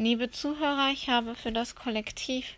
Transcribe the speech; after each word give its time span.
Liebe 0.00 0.30
Zuhörer, 0.30 0.92
ich 0.94 1.10
habe 1.10 1.34
für 1.34 1.52
das 1.52 1.74
Kollektiv 1.74 2.54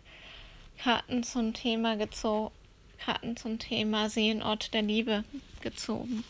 Karten 0.81 1.23
zum 1.23 1.53
Thema 1.53 1.97
gezogen, 1.97 2.55
Karten 3.03 3.35
zum 3.35 3.59
Thema 3.59 4.09
Seelenort 4.09 4.73
der 4.73 4.81
Liebe 4.81 5.25
gezogen. 5.59 6.23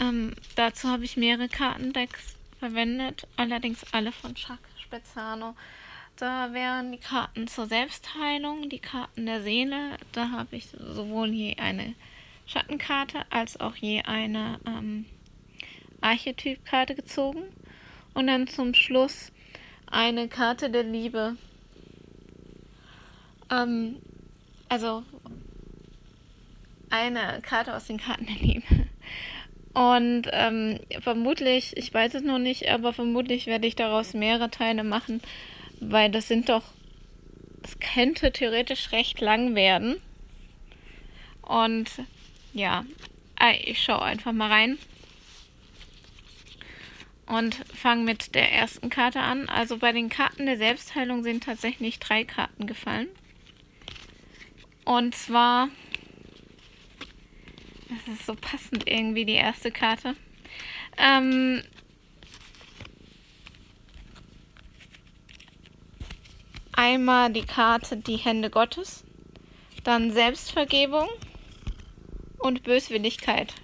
Ähm, 0.00 0.34
dazu 0.56 0.88
habe 0.88 1.04
ich 1.04 1.16
mehrere 1.16 1.48
Kartendecks 1.48 2.34
verwendet, 2.58 3.28
allerdings 3.36 3.84
alle 3.92 4.10
von 4.10 4.34
Chuck 4.34 4.58
Spezzano. 4.82 5.54
Da 6.16 6.52
wären 6.52 6.90
die 6.90 6.98
Karten 6.98 7.46
zur 7.46 7.68
Selbstheilung, 7.68 8.68
die 8.68 8.80
Karten 8.80 9.26
der 9.26 9.42
Seele. 9.42 9.96
Da 10.10 10.32
habe 10.32 10.56
ich 10.56 10.66
sowohl 10.70 11.28
je 11.28 11.54
eine 11.58 11.94
Schattenkarte 12.46 13.24
als 13.30 13.60
auch 13.60 13.76
je 13.76 14.02
eine 14.02 14.58
ähm, 14.66 15.06
Archetypkarte 16.00 16.96
gezogen. 16.96 17.44
Und 18.12 18.26
dann 18.26 18.48
zum 18.48 18.74
Schluss 18.74 19.30
eine 19.90 20.28
Karte 20.28 20.70
der 20.70 20.82
Liebe. 20.82 21.36
Ähm, 23.50 23.96
also 24.68 25.02
eine 26.90 27.40
Karte 27.42 27.74
aus 27.74 27.86
den 27.86 27.98
Karten 27.98 28.26
der 28.26 28.36
Liebe. 28.36 28.86
Und 29.74 30.28
ähm, 30.32 30.80
vermutlich, 31.00 31.76
ich 31.76 31.92
weiß 31.92 32.14
es 32.14 32.22
noch 32.22 32.38
nicht, 32.38 32.68
aber 32.70 32.92
vermutlich 32.92 33.46
werde 33.46 33.66
ich 33.66 33.76
daraus 33.76 34.14
mehrere 34.14 34.50
Teile 34.50 34.84
machen, 34.84 35.20
weil 35.80 36.10
das 36.10 36.28
sind 36.28 36.48
doch, 36.48 36.62
es 37.62 37.78
könnte 37.78 38.32
theoretisch 38.32 38.92
recht 38.92 39.20
lang 39.20 39.54
werden. 39.54 39.96
Und 41.42 41.90
ja, 42.54 42.84
ich 43.64 43.82
schaue 43.82 44.02
einfach 44.02 44.32
mal 44.32 44.50
rein 44.50 44.78
und 47.26 47.54
fange 47.74 48.04
mit 48.04 48.34
der 48.34 48.52
ersten 48.52 48.90
Karte 48.90 49.20
an. 49.20 49.48
Also 49.48 49.78
bei 49.78 49.92
den 49.92 50.08
Karten 50.08 50.46
der 50.46 50.56
Selbstheilung 50.56 51.22
sind 51.22 51.44
tatsächlich 51.44 51.98
drei 51.98 52.24
Karten 52.24 52.66
gefallen. 52.66 53.08
Und 54.84 55.14
zwar 55.14 55.68
das 57.88 58.14
ist 58.14 58.26
so 58.26 58.34
passend 58.34 58.88
irgendwie, 58.88 59.24
die 59.24 59.34
erste 59.34 59.70
Karte. 59.70 60.16
Ähm, 60.98 61.62
einmal 66.72 67.32
die 67.32 67.44
Karte 67.44 67.96
Die 67.96 68.16
Hände 68.16 68.50
Gottes, 68.50 69.04
dann 69.84 70.10
Selbstvergebung 70.10 71.08
und 72.38 72.64
Böswilligkeit. 72.64 73.54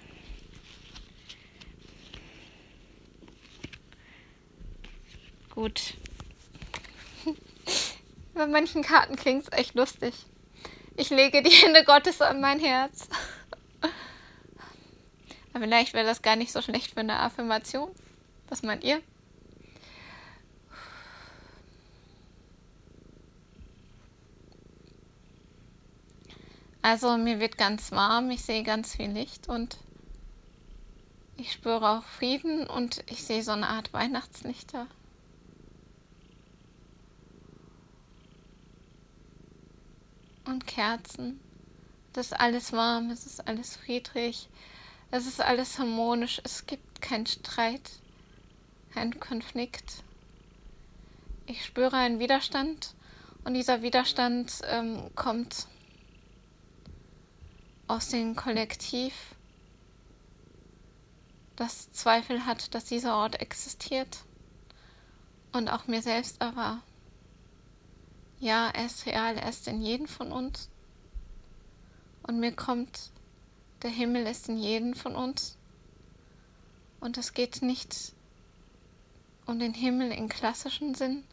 Gut. 5.53 5.93
Bei 8.33 8.47
manchen 8.47 8.81
Karten 8.81 9.15
klingt 9.15 9.43
es 9.43 9.51
echt 9.51 9.75
lustig. 9.75 10.15
Ich 10.97 11.11
lege 11.11 11.43
die 11.43 11.51
Hände 11.51 11.83
Gottes 11.83 12.21
an 12.21 12.41
mein 12.41 12.59
Herz. 12.59 13.07
Aber 15.53 15.63
vielleicht 15.63 15.93
wäre 15.93 16.07
das 16.07 16.23
gar 16.23 16.35
nicht 16.35 16.51
so 16.51 16.63
schlecht 16.63 16.93
für 16.93 17.01
eine 17.01 17.19
Affirmation. 17.19 17.91
Was 18.49 18.63
meint 18.63 18.83
ihr? 18.83 18.99
Also 26.81 27.15
mir 27.17 27.39
wird 27.39 27.59
ganz 27.59 27.91
warm, 27.91 28.31
ich 28.31 28.43
sehe 28.43 28.63
ganz 28.63 28.95
viel 28.95 29.11
Licht 29.11 29.47
und 29.47 29.77
ich 31.37 31.51
spüre 31.51 31.87
auch 31.87 32.03
Frieden 32.03 32.65
und 32.65 33.03
ich 33.05 33.23
sehe 33.23 33.43
so 33.43 33.51
eine 33.51 33.67
Art 33.67 33.93
Weihnachtslichter. 33.93 34.87
Und 40.45 40.67
Kerzen. 40.67 41.39
Das 42.13 42.27
ist 42.27 42.33
alles 42.33 42.73
warm, 42.73 43.09
es 43.09 43.25
ist 43.25 43.47
alles 43.47 43.75
friedlich. 43.77 44.49
Es 45.11 45.25
ist 45.25 45.41
alles 45.41 45.79
harmonisch. 45.79 46.41
Es 46.43 46.65
gibt 46.65 47.01
keinen 47.01 47.25
Streit, 47.25 47.91
keinen 48.93 49.19
Konflikt. 49.19 50.03
Ich 51.45 51.65
spüre 51.65 51.97
einen 51.97 52.19
Widerstand 52.19 52.93
und 53.43 53.53
dieser 53.53 53.81
Widerstand 53.81 54.61
ähm, 54.69 55.09
kommt 55.15 55.67
aus 57.87 58.09
dem 58.09 58.35
Kollektiv, 58.35 59.13
das 61.55 61.91
Zweifel 61.91 62.45
hat, 62.45 62.73
dass 62.73 62.85
dieser 62.85 63.15
Ort 63.15 63.39
existiert 63.41 64.19
und 65.51 65.69
auch 65.69 65.87
mir 65.87 66.01
selbst 66.01 66.41
aber. 66.41 66.81
Ja, 68.43 68.71
er 68.71 68.87
ist 68.87 69.05
real, 69.05 69.37
er 69.37 69.47
ist 69.47 69.69
in 69.69 69.81
jedem 69.81 70.05
von 70.05 70.33
uns. 70.33 70.67
Und 72.23 72.41
mir 72.41 72.53
kommt 72.53 73.09
der 73.83 73.89
Himmel 73.89 74.27
ist 74.27 74.49
in 74.49 74.57
jedem 74.57 74.95
von 74.95 75.15
uns. 75.15 75.57
Und 76.99 77.17
es 77.17 77.33
geht 77.33 77.61
nicht 77.61 78.11
um 79.45 79.59
den 79.59 79.73
Himmel 79.73 80.11
im 80.11 80.27
klassischen 80.27 80.93
Sinn, 80.93 81.23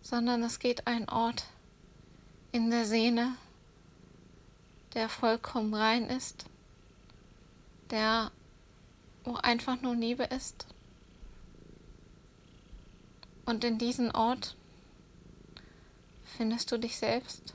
sondern 0.00 0.42
es 0.42 0.58
geht 0.58 0.86
ein 0.86 1.06
Ort 1.10 1.44
in 2.50 2.70
der 2.70 2.86
Seele, 2.86 3.32
der 4.94 5.10
vollkommen 5.10 5.74
rein 5.74 6.08
ist, 6.08 6.46
der 7.90 8.32
wo 9.24 9.34
einfach 9.34 9.82
nur 9.82 9.96
Liebe 9.96 10.24
ist. 10.24 10.66
Und 13.44 13.64
in 13.64 13.76
diesem 13.76 14.14
Ort 14.14 14.56
findest 16.36 16.70
du 16.72 16.78
dich 16.78 16.96
selbst. 16.96 17.54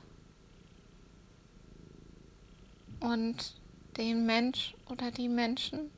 Und 3.00 3.54
den 3.96 4.26
Mensch 4.26 4.74
oder 4.88 5.10
die 5.10 5.28
Menschen. 5.28 5.90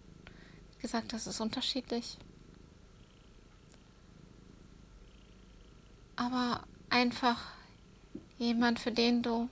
Wie 0.76 0.82
gesagt, 0.82 1.12
das 1.12 1.26
ist 1.26 1.40
unterschiedlich. 1.40 2.16
Aber 6.16 6.62
einfach 6.90 7.40
jemand, 8.38 8.78
für 8.78 8.92
den 8.92 9.22
du. 9.22 9.48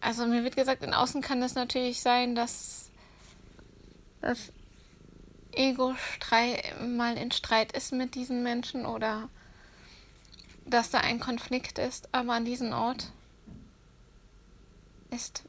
Also 0.00 0.26
mir 0.26 0.42
wird 0.42 0.56
gesagt, 0.56 0.82
in 0.82 0.94
Außen 0.94 1.22
kann 1.22 1.42
es 1.42 1.54
natürlich 1.54 2.00
sein, 2.00 2.34
dass 2.34 2.90
das 4.20 4.52
Ego 5.52 5.94
mal 6.80 7.16
in 7.16 7.30
Streit 7.30 7.72
ist 7.72 7.92
mit 7.92 8.14
diesen 8.14 8.42
Menschen 8.42 8.86
oder 8.86 9.28
dass 10.72 10.90
da 10.90 10.98
ein 10.98 11.20
Konflikt 11.20 11.78
ist, 11.78 12.08
aber 12.12 12.32
an 12.32 12.44
diesem 12.44 12.72
Ort 12.72 13.12
ist, 15.10 15.44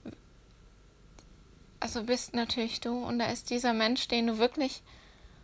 also 1.80 2.04
bist 2.04 2.34
natürlich 2.34 2.82
du 2.82 3.04
und 3.04 3.20
da 3.20 3.28
ist 3.28 3.50
dieser 3.50 3.74
Mensch, 3.74 4.08
den 4.08 4.28
du 4.28 4.38
wirklich 4.38 4.82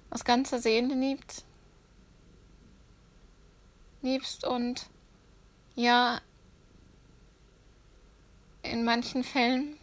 aus 0.09 0.25
ganzer 0.25 0.59
Seele 0.59 0.93
liebst, 0.93 1.45
liebst 4.01 4.45
und 4.45 4.87
ja, 5.75 6.19
in 8.63 8.83
manchen 8.83 9.23
Fällen 9.23 9.77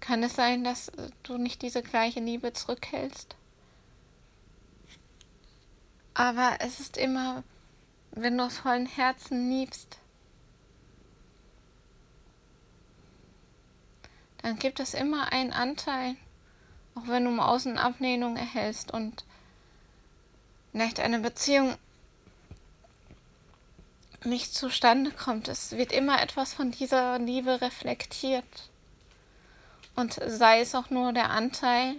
kann 0.00 0.22
es 0.22 0.34
sein, 0.34 0.64
dass 0.64 0.92
du 1.22 1.38
nicht 1.38 1.62
diese 1.62 1.82
gleiche 1.82 2.20
Liebe 2.20 2.52
zurückhältst. 2.52 3.36
Aber 6.12 6.58
es 6.60 6.80
ist 6.80 6.96
immer, 6.96 7.42
wenn 8.16 8.38
du 8.38 8.44
aus 8.44 8.58
vollen 8.58 8.86
Herzen 8.86 9.50
liebst, 9.50 9.98
dann 14.38 14.58
gibt 14.58 14.80
es 14.80 14.94
immer 14.94 15.32
einen 15.32 15.52
Anteil, 15.52 16.16
auch 16.94 17.06
wenn 17.06 17.24
du 17.24 17.30
im 17.30 17.40
Außen 17.40 17.78
Ablehnung 17.78 18.36
erhältst 18.36 18.90
und 18.90 19.24
vielleicht 20.72 20.98
eine 20.98 21.20
Beziehung 21.20 21.76
nicht 24.24 24.54
zustande 24.54 25.10
kommt. 25.10 25.48
Es 25.48 25.72
wird 25.72 25.92
immer 25.92 26.20
etwas 26.20 26.54
von 26.54 26.70
dieser 26.70 27.18
Liebe 27.18 27.60
reflektiert. 27.60 28.70
Und 29.94 30.14
sei 30.26 30.60
es 30.60 30.74
auch 30.74 30.90
nur 30.90 31.12
der 31.12 31.30
Anteil, 31.30 31.96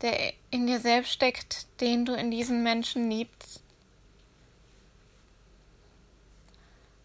der 0.00 0.32
in 0.50 0.66
dir 0.66 0.80
selbst 0.80 1.12
steckt, 1.12 1.66
den 1.80 2.06
du 2.06 2.14
in 2.14 2.30
diesen 2.30 2.62
Menschen 2.62 3.10
liebst. 3.10 3.62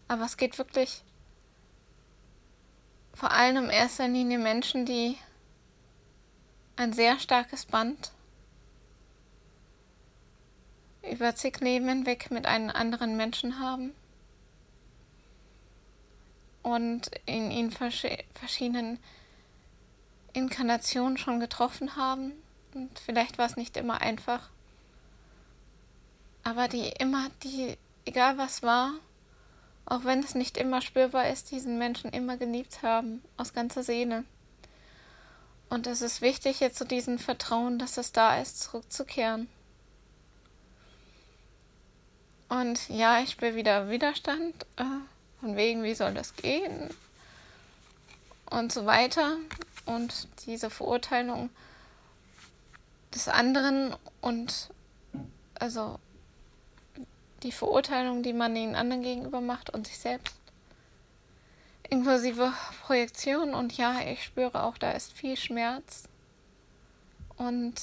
Aber 0.08 0.24
es 0.24 0.36
geht 0.36 0.58
wirklich 0.58 1.02
vor 3.14 3.30
allem 3.30 3.64
in 3.64 3.70
erster 3.70 4.08
Linie 4.08 4.38
Menschen, 4.38 4.84
die 4.84 5.16
ein 6.76 6.92
sehr 6.92 7.18
starkes 7.18 7.66
Band 7.66 8.12
über 11.02 11.34
zig 11.34 11.60
Leben 11.60 11.88
hinweg 11.88 12.30
mit 12.30 12.46
einem 12.46 12.70
anderen 12.70 13.16
Menschen 13.16 13.58
haben 13.58 13.94
und 16.62 17.10
in 17.26 17.50
ihnen 17.50 17.70
verschiedenen 17.70 18.98
Inkarnationen 20.32 21.16
schon 21.16 21.40
getroffen 21.40 21.96
haben. 21.96 22.32
Und 22.74 22.98
vielleicht 22.98 23.38
war 23.38 23.46
es 23.46 23.56
nicht 23.56 23.76
immer 23.76 24.00
einfach. 24.00 24.50
aber 26.46 26.68
die 26.68 26.88
immer, 27.00 27.28
die, 27.42 27.76
egal 28.04 28.38
was 28.38 28.62
war, 28.62 28.92
auch 29.86 30.04
wenn 30.04 30.20
es 30.20 30.34
nicht 30.34 30.56
immer 30.56 30.82
spürbar 30.82 31.28
ist, 31.30 31.52
diesen 31.52 31.78
Menschen 31.78 32.10
immer 32.10 32.36
geliebt 32.36 32.82
haben, 32.82 33.22
aus 33.36 33.54
ganzer 33.54 33.84
Seele. 33.84 34.24
Und 35.68 35.86
es 35.86 36.02
ist 36.02 36.20
wichtig, 36.20 36.60
jetzt 36.60 36.76
zu 36.76 36.84
diesem 36.84 37.18
Vertrauen, 37.18 37.78
dass 37.78 37.96
es 37.96 38.12
da 38.12 38.40
ist, 38.40 38.60
zurückzukehren. 38.60 39.48
Und 42.48 42.88
ja, 42.88 43.20
ich 43.20 43.30
spüre 43.30 43.56
wieder 43.56 43.88
Widerstand, 43.88 44.54
äh, 44.76 44.84
von 45.40 45.56
wegen, 45.56 45.82
wie 45.82 45.94
soll 45.94 46.14
das 46.14 46.34
gehen? 46.34 46.90
Und 48.50 48.72
so 48.72 48.86
weiter. 48.86 49.36
Und 49.84 50.28
diese 50.46 50.70
Verurteilung 50.70 51.50
des 53.14 53.28
anderen 53.28 53.94
und 54.20 54.70
also 55.54 55.98
die 57.46 57.52
Verurteilung, 57.52 58.24
die 58.24 58.32
man 58.32 58.54
den 58.54 58.74
anderen 58.74 59.02
gegenüber 59.02 59.40
macht 59.40 59.70
und 59.70 59.86
sich 59.86 59.98
selbst. 59.98 60.34
Inklusive 61.88 62.52
Projektion 62.82 63.54
und 63.54 63.76
ja, 63.76 64.00
ich 64.00 64.24
spüre 64.24 64.64
auch, 64.64 64.76
da 64.76 64.90
ist 64.90 65.12
viel 65.12 65.36
Schmerz. 65.36 66.08
Und 67.36 67.74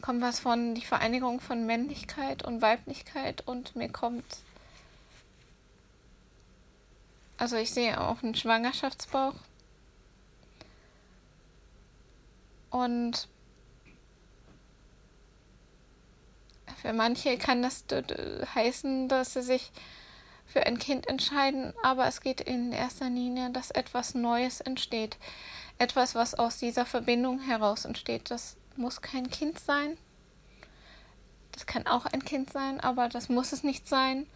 kommt 0.00 0.22
was 0.22 0.38
von 0.38 0.76
die 0.76 0.84
Vereinigung 0.84 1.40
von 1.40 1.66
Männlichkeit 1.66 2.44
und 2.44 2.62
Weiblichkeit 2.62 3.42
und 3.46 3.74
mir 3.74 3.90
kommt. 3.90 4.38
Also 7.38 7.56
ich 7.56 7.72
sehe 7.72 8.00
auch 8.00 8.22
einen 8.22 8.36
Schwangerschaftsbauch. 8.36 9.34
Und 12.70 13.28
für 16.80 16.92
manche 16.92 17.38
kann 17.38 17.62
das 17.62 17.84
heißen, 18.54 19.08
dass 19.08 19.34
sie 19.34 19.42
sich 19.42 19.72
für 20.46 20.66
ein 20.66 20.78
Kind 20.78 21.08
entscheiden, 21.08 21.72
aber 21.82 22.06
es 22.06 22.20
geht 22.20 22.40
in 22.40 22.72
erster 22.72 23.08
Linie, 23.08 23.50
dass 23.50 23.70
etwas 23.70 24.14
Neues 24.14 24.60
entsteht. 24.60 25.16
Etwas, 25.78 26.14
was 26.14 26.34
aus 26.34 26.58
dieser 26.58 26.86
Verbindung 26.86 27.40
heraus 27.40 27.84
entsteht. 27.84 28.30
Das 28.30 28.56
muss 28.76 29.02
kein 29.02 29.30
Kind 29.30 29.58
sein. 29.58 29.96
Das 31.52 31.66
kann 31.66 31.86
auch 31.86 32.06
ein 32.06 32.24
Kind 32.24 32.52
sein, 32.52 32.80
aber 32.80 33.08
das 33.08 33.28
muss 33.28 33.52
es 33.52 33.62
nicht 33.62 33.88
sein. 33.88 34.26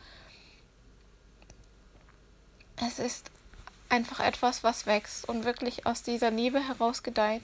Es 2.76 2.98
ist 2.98 3.30
einfach 3.88 4.20
etwas, 4.20 4.62
was 4.62 4.86
wächst 4.86 5.28
und 5.28 5.44
wirklich 5.44 5.86
aus 5.86 6.02
dieser 6.02 6.30
Liebe 6.30 6.60
heraus 6.60 7.02
gedeiht, 7.02 7.42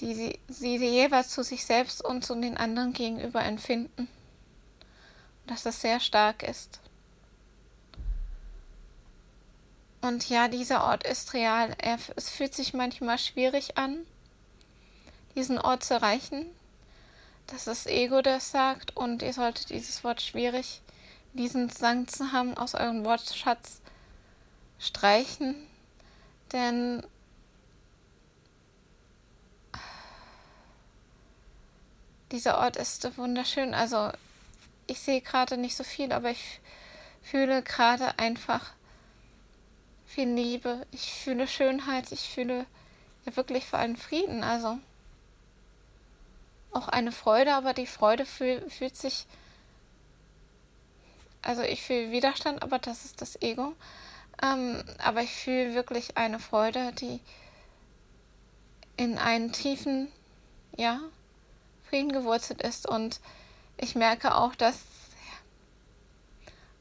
die 0.00 0.14
sie, 0.14 0.40
sie 0.48 0.76
jeweils 0.76 1.30
zu 1.30 1.42
sich 1.42 1.64
selbst 1.64 2.04
und 2.04 2.24
zu 2.24 2.34
den 2.34 2.56
anderen 2.56 2.92
gegenüber 2.92 3.42
empfinden. 3.42 4.08
Dass 5.46 5.62
das 5.62 5.80
sehr 5.80 6.00
stark 6.00 6.42
ist. 6.42 6.80
Und 10.00 10.28
ja, 10.28 10.48
dieser 10.48 10.84
Ort 10.84 11.04
ist 11.04 11.34
real. 11.34 11.74
Er, 11.78 11.98
es 12.14 12.30
fühlt 12.30 12.54
sich 12.54 12.74
manchmal 12.74 13.18
schwierig 13.18 13.76
an, 13.76 14.06
diesen 15.34 15.58
Ort 15.58 15.84
zu 15.84 15.94
erreichen. 15.94 16.46
Das 17.46 17.66
ist 17.66 17.86
Ego, 17.86 18.22
das 18.22 18.50
sagt. 18.50 18.96
Und 18.96 19.22
ihr 19.22 19.32
solltet 19.32 19.70
dieses 19.70 20.04
Wort 20.04 20.20
schwierig, 20.20 20.80
diesen 21.32 21.70
Sang 21.70 22.06
zu 22.08 22.32
haben, 22.32 22.56
aus 22.56 22.74
eurem 22.74 23.04
Wortschatz 23.04 23.80
streichen. 24.78 25.56
Denn 26.52 27.04
dieser 32.32 32.58
Ort 32.58 32.76
ist 32.76 33.16
wunderschön. 33.16 33.74
Also 33.74 34.10
ich 34.86 35.00
sehe 35.00 35.20
gerade 35.20 35.56
nicht 35.56 35.76
so 35.76 35.84
viel, 35.84 36.12
aber 36.12 36.30
ich 36.30 36.60
fühle 37.22 37.62
gerade 37.62 38.18
einfach 38.18 38.72
viel 40.06 40.28
Liebe, 40.28 40.86
ich 40.92 41.12
fühle 41.12 41.48
Schönheit, 41.48 42.12
ich 42.12 42.28
fühle 42.28 42.66
ja 43.24 43.36
wirklich 43.36 43.66
vor 43.66 43.80
allem 43.80 43.96
Frieden, 43.96 44.44
also 44.44 44.78
auch 46.72 46.88
eine 46.88 47.12
Freude, 47.12 47.54
aber 47.54 47.74
die 47.74 47.86
Freude 47.86 48.24
fühl, 48.24 48.68
fühlt 48.70 48.96
sich, 48.96 49.26
also 51.42 51.62
ich 51.62 51.82
fühle 51.82 52.12
Widerstand, 52.12 52.62
aber 52.62 52.78
das 52.78 53.04
ist 53.04 53.20
das 53.20 53.40
Ego, 53.42 53.74
ähm, 54.42 54.82
aber 54.98 55.22
ich 55.22 55.34
fühle 55.34 55.74
wirklich 55.74 56.16
eine 56.16 56.38
Freude, 56.38 56.92
die 56.92 57.20
in 58.96 59.18
einen 59.18 59.52
tiefen, 59.52 60.08
ja, 60.76 61.00
Frieden 61.88 62.12
gewurzelt 62.12 62.62
ist 62.62 62.88
und 62.88 63.20
ich 63.76 63.94
merke 63.94 64.34
auch, 64.34 64.54
dass 64.54 64.82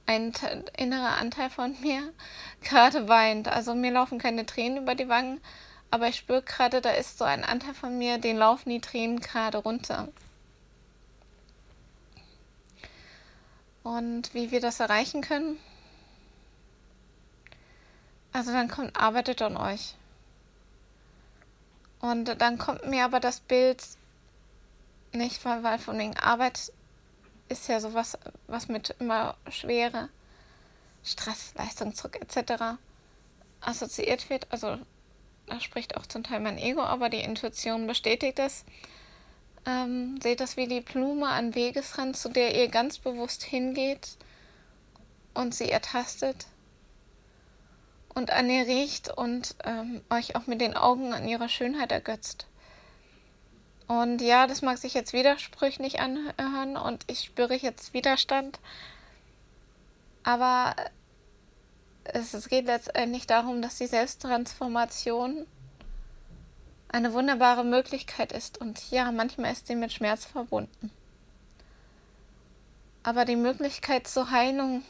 ein 0.05 0.33
innerer 0.77 1.17
Anteil 1.17 1.49
von 1.49 1.75
mir 1.81 2.13
gerade 2.61 3.07
weint. 3.07 3.47
Also 3.47 3.73
mir 3.75 3.91
laufen 3.91 4.19
keine 4.19 4.45
Tränen 4.45 4.83
über 4.83 4.95
die 4.95 5.09
Wangen, 5.09 5.41
aber 5.91 6.07
ich 6.07 6.17
spüre 6.17 6.41
gerade, 6.41 6.81
da 6.81 6.91
ist 6.91 7.17
so 7.17 7.25
ein 7.25 7.43
Anteil 7.43 7.73
von 7.73 7.97
mir, 7.97 8.17
den 8.17 8.37
laufen 8.37 8.69
die 8.69 8.81
Tränen 8.81 9.19
gerade 9.19 9.57
runter. 9.57 10.09
Und 13.83 14.33
wie 14.33 14.49
wir 14.49 14.61
das 14.61 14.79
erreichen 14.79 15.21
können? 15.21 15.59
Also 18.33 18.51
dann 18.51 18.67
kommt, 18.67 18.97
arbeitet 18.99 19.41
an 19.41 19.55
euch. 19.57 19.95
Und 22.01 22.41
dann 22.41 22.57
kommt 22.57 22.85
mir 22.87 23.05
aber 23.05 23.19
das 23.19 23.39
Bild 23.39 23.81
nicht, 25.15 25.43
weil, 25.45 25.63
weil 25.63 25.79
von 25.79 25.97
wegen 25.97 26.17
Arbeit 26.17 26.71
ist 27.49 27.67
ja 27.67 27.79
sowas, 27.79 28.17
was 28.47 28.67
mit 28.67 28.95
immer 28.99 29.35
Schwere, 29.49 30.09
Stress, 31.03 31.53
Leistungsdruck 31.55 32.15
etc. 32.15 32.77
assoziiert 33.61 34.29
wird. 34.29 34.47
Also 34.51 34.77
da 35.45 35.59
spricht 35.59 35.97
auch 35.97 36.05
zum 36.05 36.23
Teil 36.23 36.39
mein 36.39 36.57
Ego, 36.57 36.81
aber 36.81 37.09
die 37.09 37.21
Intuition 37.21 37.87
bestätigt 37.87 38.39
es. 38.39 38.65
Ähm, 39.65 40.19
seht 40.21 40.39
das 40.39 40.57
wie 40.57 40.67
die 40.67 40.81
Blume 40.81 41.27
an 41.27 41.55
Wegesrand, 41.55 42.17
zu 42.17 42.29
der 42.29 42.55
ihr 42.55 42.67
ganz 42.67 42.99
bewusst 42.99 43.43
hingeht 43.43 44.17
und 45.33 45.55
sie 45.55 45.69
ertastet 45.69 46.47
und 48.13 48.31
an 48.31 48.49
ihr 48.49 48.65
riecht 48.65 49.09
und 49.09 49.55
ähm, 49.63 50.01
euch 50.09 50.35
auch 50.35 50.47
mit 50.47 50.61
den 50.61 50.75
Augen 50.75 51.13
an 51.13 51.27
ihrer 51.27 51.49
Schönheit 51.49 51.91
ergötzt. 51.91 52.47
Und 53.87 54.21
ja, 54.21 54.47
das 54.47 54.61
mag 54.61 54.77
sich 54.77 54.93
jetzt 54.93 55.13
widersprüchlich 55.13 55.99
anhören 55.99 56.75
und 56.77 57.03
ich 57.07 57.21
spüre 57.21 57.55
jetzt 57.55 57.93
Widerstand. 57.93 58.59
Aber 60.23 60.75
es, 62.03 62.49
geht 62.49 62.65
letztendlich 62.65 63.27
darum, 63.27 63.61
dass 63.61 63.77
die 63.77 63.87
Selbsttransformation 63.87 65.45
eine 66.87 67.13
wunderbare 67.13 67.63
Möglichkeit 67.63 68.31
ist. 68.31 68.57
Und 68.59 68.89
ja, 68.89 69.11
manchmal 69.11 69.51
ist 69.51 69.67
sie 69.67 69.75
mit 69.75 69.93
Schmerz 69.93 70.25
verbunden. 70.25 70.91
Aber 73.03 73.25
die 73.25 73.35
Möglichkeit 73.35 74.07
zur 74.07 74.31
Heilung 74.31 74.83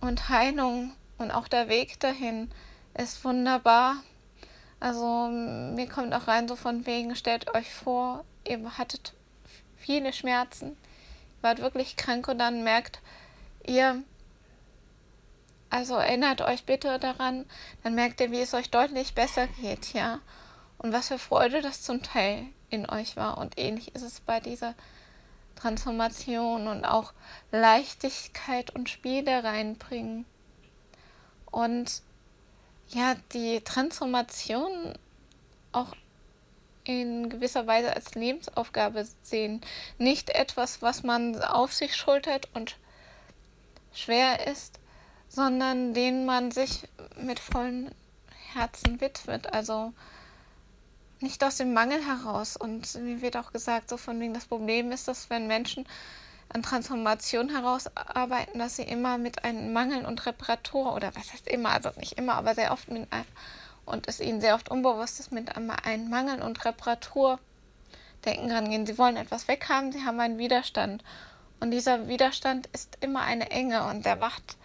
und 0.00 0.28
Heilung 0.28 0.92
und 1.18 1.32
auch 1.32 1.48
der 1.48 1.68
Weg 1.68 1.98
dahin 1.98 2.50
ist 2.96 3.24
wunderbar 3.24 3.96
also 4.80 5.28
mir 5.28 5.88
kommt 5.88 6.12
auch 6.14 6.28
rein 6.28 6.48
so 6.48 6.56
von 6.56 6.86
wegen, 6.86 7.16
stellt 7.16 7.54
euch 7.54 7.72
vor, 7.72 8.24
ihr 8.46 8.78
hattet 8.78 9.14
viele 9.76 10.12
Schmerzen, 10.12 10.76
wart 11.40 11.60
wirklich 11.60 11.96
krank 11.96 12.28
und 12.28 12.38
dann 12.38 12.64
merkt 12.64 13.00
ihr, 13.66 14.02
also 15.70 15.96
erinnert 15.96 16.40
euch 16.40 16.64
bitte 16.64 16.98
daran, 16.98 17.46
dann 17.82 17.94
merkt 17.94 18.20
ihr, 18.20 18.30
wie 18.30 18.40
es 18.40 18.54
euch 18.54 18.70
deutlich 18.70 19.14
besser 19.14 19.46
geht, 19.46 19.92
ja. 19.92 20.20
Und 20.78 20.92
was 20.92 21.08
für 21.08 21.18
Freude 21.18 21.62
das 21.62 21.82
zum 21.82 22.02
Teil 22.02 22.46
in 22.68 22.88
euch 22.88 23.16
war. 23.16 23.38
Und 23.38 23.58
ähnlich 23.58 23.94
ist 23.94 24.02
es 24.02 24.20
bei 24.20 24.38
dieser 24.38 24.74
Transformation 25.56 26.68
und 26.68 26.84
auch 26.84 27.12
Leichtigkeit 27.50 28.70
und 28.70 28.88
Spiele 28.88 29.42
reinbringen. 29.44 30.26
Und 31.50 32.02
ja, 32.88 33.16
die 33.32 33.60
Transformation 33.60 34.94
auch 35.72 35.94
in 36.84 37.30
gewisser 37.30 37.66
Weise 37.66 37.94
als 37.94 38.14
Lebensaufgabe 38.14 39.06
sehen. 39.22 39.60
Nicht 39.98 40.30
etwas, 40.30 40.82
was 40.82 41.02
man 41.02 41.42
auf 41.42 41.72
sich 41.72 41.96
schultert 41.96 42.48
und 42.54 42.76
schwer 43.92 44.46
ist, 44.46 44.78
sondern 45.28 45.94
den 45.94 46.26
man 46.26 46.50
sich 46.50 46.86
mit 47.16 47.40
vollem 47.40 47.90
Herzen 48.52 49.00
widmet. 49.00 49.52
Also 49.52 49.92
nicht 51.20 51.42
aus 51.42 51.56
dem 51.56 51.72
Mangel 51.72 52.04
heraus. 52.04 52.56
Und 52.56 52.94
mir 52.96 53.22
wird 53.22 53.36
auch 53.36 53.52
gesagt, 53.52 53.88
so 53.88 53.96
von 53.96 54.20
wegen 54.20 54.34
das 54.34 54.46
Problem 54.46 54.92
ist, 54.92 55.08
dass 55.08 55.30
wenn 55.30 55.46
Menschen 55.46 55.86
an 56.54 56.62
Transformation 56.62 57.50
herausarbeiten, 57.50 58.58
dass 58.58 58.76
sie 58.76 58.84
immer 58.84 59.18
mit 59.18 59.44
einem 59.44 59.72
Mangel 59.72 60.06
und 60.06 60.24
Reparatur 60.24 60.94
oder 60.94 61.14
was 61.14 61.32
heißt 61.32 61.48
immer, 61.48 61.70
also 61.70 61.90
nicht 61.98 62.16
immer, 62.16 62.36
aber 62.36 62.54
sehr 62.54 62.72
oft 62.72 62.88
mit 62.88 63.12
einem, 63.12 63.26
und 63.84 64.08
es 64.08 64.20
ihnen 64.20 64.40
sehr 64.40 64.54
oft 64.54 64.70
unbewusst 64.70 65.20
ist, 65.20 65.32
mit 65.32 65.54
einem 65.56 66.08
Mangel 66.08 66.40
und 66.40 66.64
Reparatur 66.64 67.38
Denken 68.24 68.50
rangehen. 68.50 68.86
Sie 68.86 68.98
wollen 68.98 69.16
etwas 69.16 69.48
weghaben, 69.48 69.92
sie 69.92 70.04
haben 70.04 70.18
einen 70.20 70.38
Widerstand. 70.38 71.04
Und 71.60 71.70
dieser 71.70 72.08
Widerstand 72.08 72.68
ist 72.68 72.96
immer 73.00 73.22
eine 73.22 73.50
Enge 73.50 73.84
und 73.86 74.04
der 74.04 74.20
wacht. 74.20 74.56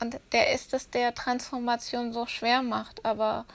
Und 0.00 0.20
der 0.32 0.52
ist 0.52 0.74
es, 0.74 0.90
der 0.90 1.14
Transformation 1.14 2.12
so 2.12 2.26
schwer 2.26 2.62
macht. 2.62 3.04
Aber 3.04 3.46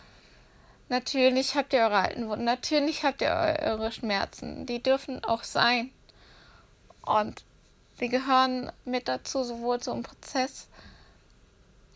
natürlich 0.90 1.56
habt 1.56 1.74
ihr 1.74 1.82
eure 1.82 2.00
alten 2.00 2.28
Wunden, 2.28 2.46
natürlich 2.46 3.04
habt 3.04 3.22
ihr 3.22 3.30
eure 3.62 3.92
Schmerzen. 3.92 4.66
Die 4.66 4.82
dürfen 4.82 5.24
auch 5.24 5.44
sein. 5.44 5.92
Und 7.06 7.44
sie 8.04 8.10
gehören 8.10 8.70
mit 8.84 9.08
dazu, 9.08 9.46
sowohl 9.46 9.80
zum 9.80 10.04
Prozess 10.04 10.68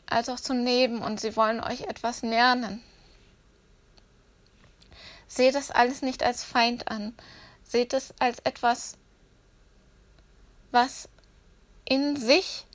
als 0.05 0.29
auch 0.29 0.39
zum 0.39 0.63
Leben. 0.63 0.99
Und 0.99 1.19
sie 1.19 1.35
wollen 1.35 1.59
euch 1.59 1.81
etwas 1.81 2.21
lernen. 2.21 2.81
Seht 5.27 5.53
das 5.53 5.69
alles 5.69 6.01
nicht 6.01 6.23
als 6.23 6.45
Feind 6.45 6.87
an. 6.87 7.13
Seht 7.65 7.91
es 7.91 8.13
als 8.19 8.39
etwas, 8.45 8.95
was 10.71 11.09
in 11.83 12.15
sich 12.15 12.65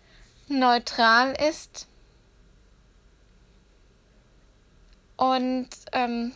neutral 0.48 1.32
ist 1.32 1.88
und 5.16 5.70
ähm, 5.92 6.34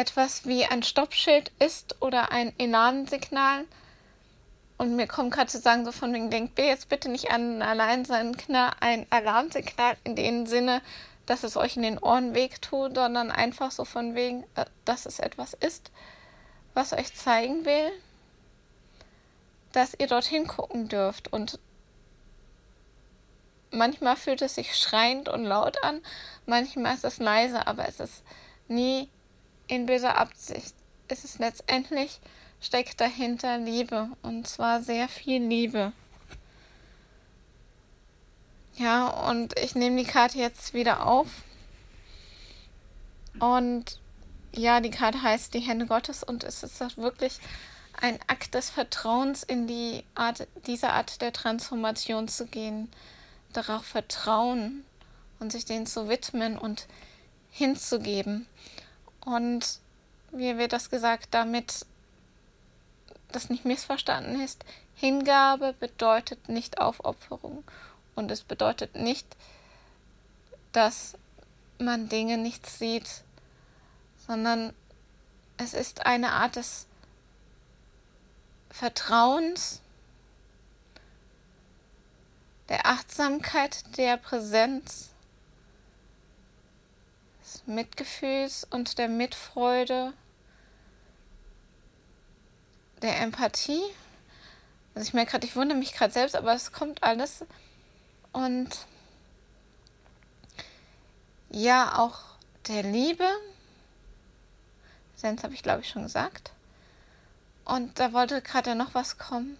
etwas 0.00 0.46
wie 0.46 0.64
ein 0.64 0.82
Stoppschild 0.82 1.52
ist 1.58 2.00
oder 2.00 2.32
ein 2.32 2.54
Alarmsignal. 2.58 3.66
Und 4.78 4.96
mir 4.96 5.06
kommt 5.06 5.34
gerade 5.34 5.50
zu 5.50 5.58
sagen, 5.58 5.84
so 5.84 5.92
von 5.92 6.14
wegen, 6.14 6.30
denkt 6.30 6.58
jetzt 6.58 6.88
bitte 6.88 7.10
nicht 7.10 7.30
an 7.30 7.60
allein 7.60 8.06
sein 8.06 8.34
ein 8.80 9.06
Alarmsignal 9.10 9.98
in 10.04 10.16
dem 10.16 10.46
Sinne, 10.46 10.80
dass 11.26 11.42
es 11.42 11.58
euch 11.58 11.76
in 11.76 11.82
den 11.82 11.98
Ohren 11.98 12.34
wehtut, 12.34 12.94
sondern 12.94 13.30
einfach 13.30 13.70
so 13.72 13.84
von 13.84 14.14
wegen, 14.14 14.44
äh, 14.54 14.64
dass 14.86 15.04
es 15.04 15.18
etwas 15.18 15.52
ist, 15.52 15.90
was 16.72 16.94
euch 16.94 17.14
zeigen 17.14 17.66
will, 17.66 17.90
dass 19.72 19.92
ihr 19.98 20.06
dorthin 20.06 20.46
gucken 20.46 20.88
dürft. 20.88 21.30
Und 21.30 21.58
manchmal 23.70 24.16
fühlt 24.16 24.40
es 24.40 24.54
sich 24.54 24.74
schreiend 24.78 25.28
und 25.28 25.44
laut 25.44 25.84
an, 25.84 26.00
manchmal 26.46 26.94
ist 26.94 27.04
es 27.04 27.18
leise, 27.18 27.66
aber 27.66 27.86
es 27.86 28.00
ist 28.00 28.22
nie 28.66 29.10
in 29.70 29.86
böser 29.86 30.16
Absicht. 30.16 30.74
Es 31.08 31.24
ist 31.24 31.38
letztendlich, 31.38 32.20
steckt 32.60 33.00
dahinter 33.00 33.58
Liebe 33.58 34.08
und 34.22 34.46
zwar 34.46 34.82
sehr 34.82 35.08
viel 35.08 35.42
Liebe. 35.42 35.92
Ja, 38.76 39.08
und 39.28 39.58
ich 39.58 39.74
nehme 39.74 40.02
die 40.02 40.10
Karte 40.10 40.38
jetzt 40.38 40.74
wieder 40.74 41.06
auf. 41.06 41.28
Und 43.38 44.00
ja, 44.52 44.80
die 44.80 44.90
Karte 44.90 45.22
heißt 45.22 45.54
die 45.54 45.60
Hände 45.60 45.86
Gottes 45.86 46.24
und 46.24 46.42
es 46.44 46.62
ist 46.62 46.82
auch 46.82 46.96
wirklich 46.96 47.38
ein 48.00 48.18
Akt 48.26 48.54
des 48.54 48.70
Vertrauens 48.70 49.42
in 49.42 49.66
die 49.66 50.04
Art, 50.14 50.48
diese 50.66 50.90
Art 50.90 51.20
der 51.20 51.32
Transformation 51.32 52.26
zu 52.26 52.46
gehen. 52.46 52.90
Darauf 53.52 53.84
vertrauen 53.84 54.84
und 55.38 55.52
sich 55.52 55.64
denen 55.64 55.86
zu 55.86 56.08
widmen 56.08 56.58
und 56.58 56.86
hinzugeben. 57.50 58.46
Und 59.24 59.80
wie 60.32 60.56
wird 60.58 60.72
das 60.72 60.90
gesagt, 60.90 61.28
damit 61.32 61.86
das 63.32 63.48
nicht 63.48 63.64
missverstanden 63.64 64.40
ist, 64.40 64.64
Hingabe 64.94 65.74
bedeutet 65.78 66.48
nicht 66.48 66.78
Aufopferung. 66.78 67.64
Und 68.14 68.30
es 68.30 68.42
bedeutet 68.42 68.96
nicht, 68.96 69.26
dass 70.72 71.14
man 71.78 72.08
Dinge 72.08 72.38
nicht 72.38 72.66
sieht, 72.66 73.22
sondern 74.26 74.74
es 75.56 75.74
ist 75.74 76.06
eine 76.06 76.32
Art 76.32 76.56
des 76.56 76.86
Vertrauens, 78.70 79.80
der 82.68 82.86
Achtsamkeit, 82.86 83.96
der 83.96 84.16
Präsenz, 84.16 85.10
des 87.50 87.66
Mitgefühls 87.66 88.66
und 88.70 88.98
der 88.98 89.08
Mitfreude, 89.08 90.12
der 93.02 93.20
Empathie. 93.20 93.82
Also 94.94 95.08
ich 95.08 95.14
merke 95.14 95.32
gerade, 95.32 95.46
ich 95.46 95.56
wundere 95.56 95.78
mich 95.78 95.92
gerade 95.92 96.12
selbst, 96.12 96.36
aber 96.36 96.52
es 96.52 96.72
kommt 96.72 97.02
alles 97.02 97.44
und 98.32 98.68
ja, 101.50 101.98
auch 101.98 102.20
der 102.68 102.84
Liebe. 102.84 103.26
Sens 105.16 105.42
habe 105.42 105.54
ich, 105.54 105.62
glaube 105.62 105.82
ich, 105.82 105.88
schon 105.88 106.04
gesagt. 106.04 106.52
Und 107.64 107.98
da 107.98 108.12
wollte 108.12 108.40
gerade 108.40 108.74
noch 108.74 108.94
was 108.94 109.18
kommen. 109.18 109.56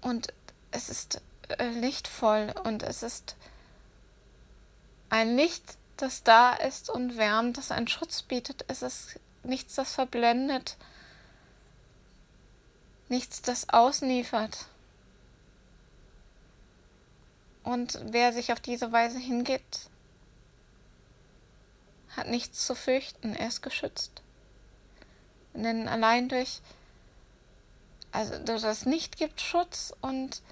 Und 0.00 0.32
es 0.70 0.88
ist 0.88 1.20
lichtvoll 1.58 2.52
und 2.64 2.82
es 2.82 3.02
ist 3.02 3.36
ein 5.08 5.36
Licht, 5.36 5.76
das 5.96 6.22
da 6.22 6.52
ist 6.52 6.90
und 6.90 7.16
wärmt, 7.16 7.58
das 7.58 7.70
einen 7.70 7.88
Schutz 7.88 8.22
bietet. 8.22 8.64
Es 8.68 8.82
ist 8.82 9.18
nichts, 9.42 9.74
das 9.74 9.92
verblendet 9.94 10.76
nichts, 13.08 13.42
das 13.42 13.68
ausliefert. 13.68 14.66
Und 17.62 17.98
wer 18.04 18.32
sich 18.32 18.52
auf 18.52 18.60
diese 18.60 18.92
Weise 18.92 19.18
hingibt, 19.18 19.90
hat 22.16 22.28
nichts 22.28 22.64
zu 22.64 22.74
fürchten, 22.74 23.34
er 23.34 23.48
ist 23.48 23.62
geschützt. 23.62 24.22
Denn 25.52 25.88
allein 25.88 26.28
durch, 26.28 26.60
also 28.12 28.38
durch 28.38 28.62
das 28.62 28.86
Nicht 28.86 29.16
gibt 29.16 29.40
Schutz 29.40 29.92
und 30.00 30.42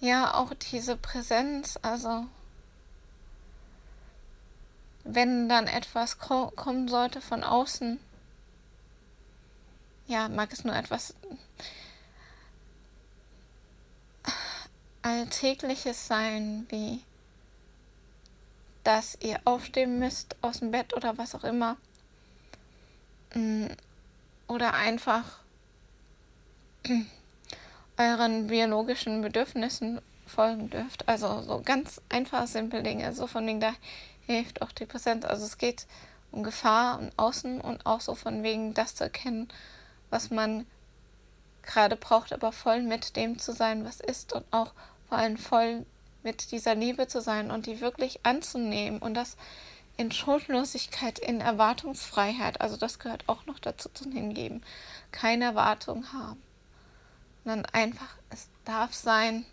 ja 0.00 0.34
auch 0.34 0.52
diese 0.54 0.96
Präsenz, 0.96 1.78
also 1.82 2.26
wenn 5.04 5.48
dann 5.48 5.66
etwas 5.66 6.18
kommen 6.18 6.88
sollte 6.88 7.20
von 7.20 7.42
außen, 7.42 7.98
ja, 10.06 10.28
mag 10.28 10.52
es 10.52 10.64
nur 10.64 10.74
etwas 10.74 11.14
Alltägliches 15.02 16.06
sein, 16.06 16.66
wie 16.70 17.02
dass 18.84 19.18
ihr 19.20 19.38
aufstehen 19.44 19.98
müsst 19.98 20.36
aus 20.40 20.60
dem 20.60 20.70
Bett 20.70 20.94
oder 20.94 21.18
was 21.18 21.34
auch 21.34 21.44
immer. 21.44 21.76
Mm, 23.34 23.66
oder 24.46 24.72
einfach 24.72 25.40
euren 27.98 28.46
biologischen 28.46 29.22
Bedürfnissen 29.22 30.00
folgen 30.26 30.70
dürft. 30.70 31.08
Also 31.08 31.42
so 31.42 31.60
ganz 31.64 32.00
einfach 32.08 32.46
simple 32.46 32.82
Dinge. 32.82 33.12
So 33.12 33.26
von 33.26 33.46
wegen, 33.46 33.60
da 33.60 33.74
hilft 34.26 34.62
auch 34.62 34.72
die 34.72 34.86
Präsenz. 34.86 35.24
Also 35.24 35.44
es 35.44 35.58
geht 35.58 35.86
um 36.30 36.42
Gefahr 36.42 36.98
und 36.98 37.12
Außen 37.18 37.60
und 37.60 37.86
auch 37.86 38.00
so 38.00 38.14
von 38.14 38.42
wegen 38.42 38.74
das 38.74 38.94
zu 38.94 39.04
erkennen, 39.04 39.48
was 40.10 40.30
man 40.30 40.66
gerade 41.62 41.96
braucht, 41.96 42.32
aber 42.32 42.52
voll 42.52 42.82
mit 42.82 43.16
dem 43.16 43.38
zu 43.38 43.52
sein, 43.52 43.84
was 43.84 44.00
ist 44.00 44.32
und 44.32 44.44
auch 44.50 44.72
vor 45.08 45.18
allem 45.18 45.36
voll 45.36 45.84
mit 46.22 46.50
dieser 46.50 46.74
Liebe 46.74 47.06
zu 47.06 47.20
sein 47.20 47.50
und 47.50 47.66
die 47.66 47.80
wirklich 47.80 48.24
anzunehmen 48.24 49.00
und 49.00 49.14
das 49.14 49.36
in 49.96 50.12
Schuldlosigkeit, 50.12 51.18
in 51.18 51.40
Erwartungsfreiheit, 51.40 52.60
also 52.60 52.76
das 52.76 52.98
gehört 52.98 53.24
auch 53.26 53.46
noch 53.46 53.58
dazu 53.58 53.88
zum 53.92 54.12
Hingeben, 54.12 54.62
keine 55.12 55.44
Erwartung 55.44 56.12
haben, 56.12 56.40
sondern 57.48 57.64
einfach, 57.72 58.14
es 58.28 58.46
darf 58.66 58.92
sein. 58.92 59.46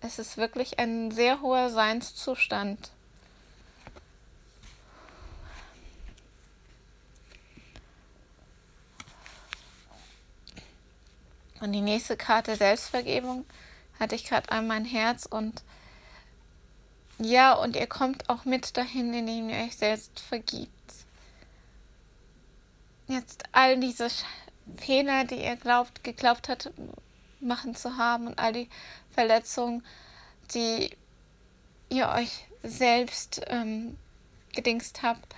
Es 0.00 0.18
ist 0.18 0.36
wirklich 0.36 0.80
ein 0.80 1.12
sehr 1.12 1.42
hoher 1.42 1.70
Seinszustand. 1.70 2.90
Und 11.60 11.70
die 11.70 11.80
nächste 11.82 12.16
Karte 12.16 12.56
Selbstvergebung 12.56 13.46
hatte 14.00 14.16
ich 14.16 14.24
gerade 14.24 14.50
an 14.50 14.66
mein 14.66 14.84
Herz 14.84 15.24
und 15.24 15.62
ja, 17.18 17.52
und 17.54 17.76
ihr 17.76 17.86
kommt 17.86 18.28
auch 18.28 18.44
mit 18.44 18.76
dahin, 18.76 19.14
indem 19.14 19.50
ihr 19.50 19.64
euch 19.64 19.76
selbst 19.76 20.18
vergibt. 20.18 20.72
Jetzt 23.06 23.44
all 23.52 23.78
diese 23.78 24.10
Fehler, 24.76 25.24
die 25.24 25.42
ihr 25.44 25.56
glaubt, 25.56 26.04
geglaubt 26.04 26.48
habt, 26.48 26.70
machen 27.40 27.74
zu 27.74 27.96
haben 27.96 28.26
und 28.26 28.38
all 28.38 28.52
die 28.52 28.68
Verletzungen, 29.10 29.84
die 30.54 30.96
ihr 31.88 32.08
euch 32.08 32.46
selbst 32.62 33.42
ähm, 33.48 33.98
gedingst 34.54 35.02
habt 35.02 35.34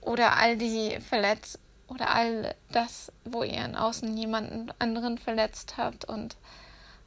oder 0.00 0.36
all 0.36 0.56
die 0.56 0.98
Verletz 1.00 1.58
oder 1.88 2.14
all 2.14 2.54
das, 2.70 3.12
wo 3.24 3.42
ihr 3.42 3.64
in 3.64 3.76
außen 3.76 4.16
jemanden 4.16 4.72
anderen 4.78 5.18
verletzt 5.18 5.76
habt 5.76 6.06
und 6.06 6.36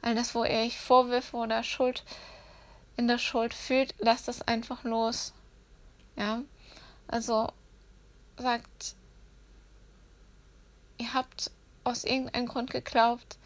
all 0.02 0.14
das, 0.14 0.34
wo 0.34 0.44
ihr 0.44 0.60
euch 0.60 0.78
Vorwürfe 0.78 1.36
oder 1.36 1.62
Schuld 1.62 2.04
in 2.96 3.08
der 3.08 3.18
Schuld 3.18 3.52
fühlt, 3.52 3.94
lasst 3.98 4.28
es 4.28 4.42
einfach 4.42 4.84
los. 4.84 5.34
Ja, 6.16 6.42
also 7.08 7.52
sagt, 8.38 8.94
ihr 10.98 11.12
habt 11.12 11.50
aus 11.86 12.04
irgendeinem 12.04 12.46
Grund 12.46 12.70
geglaubt, 12.70 13.38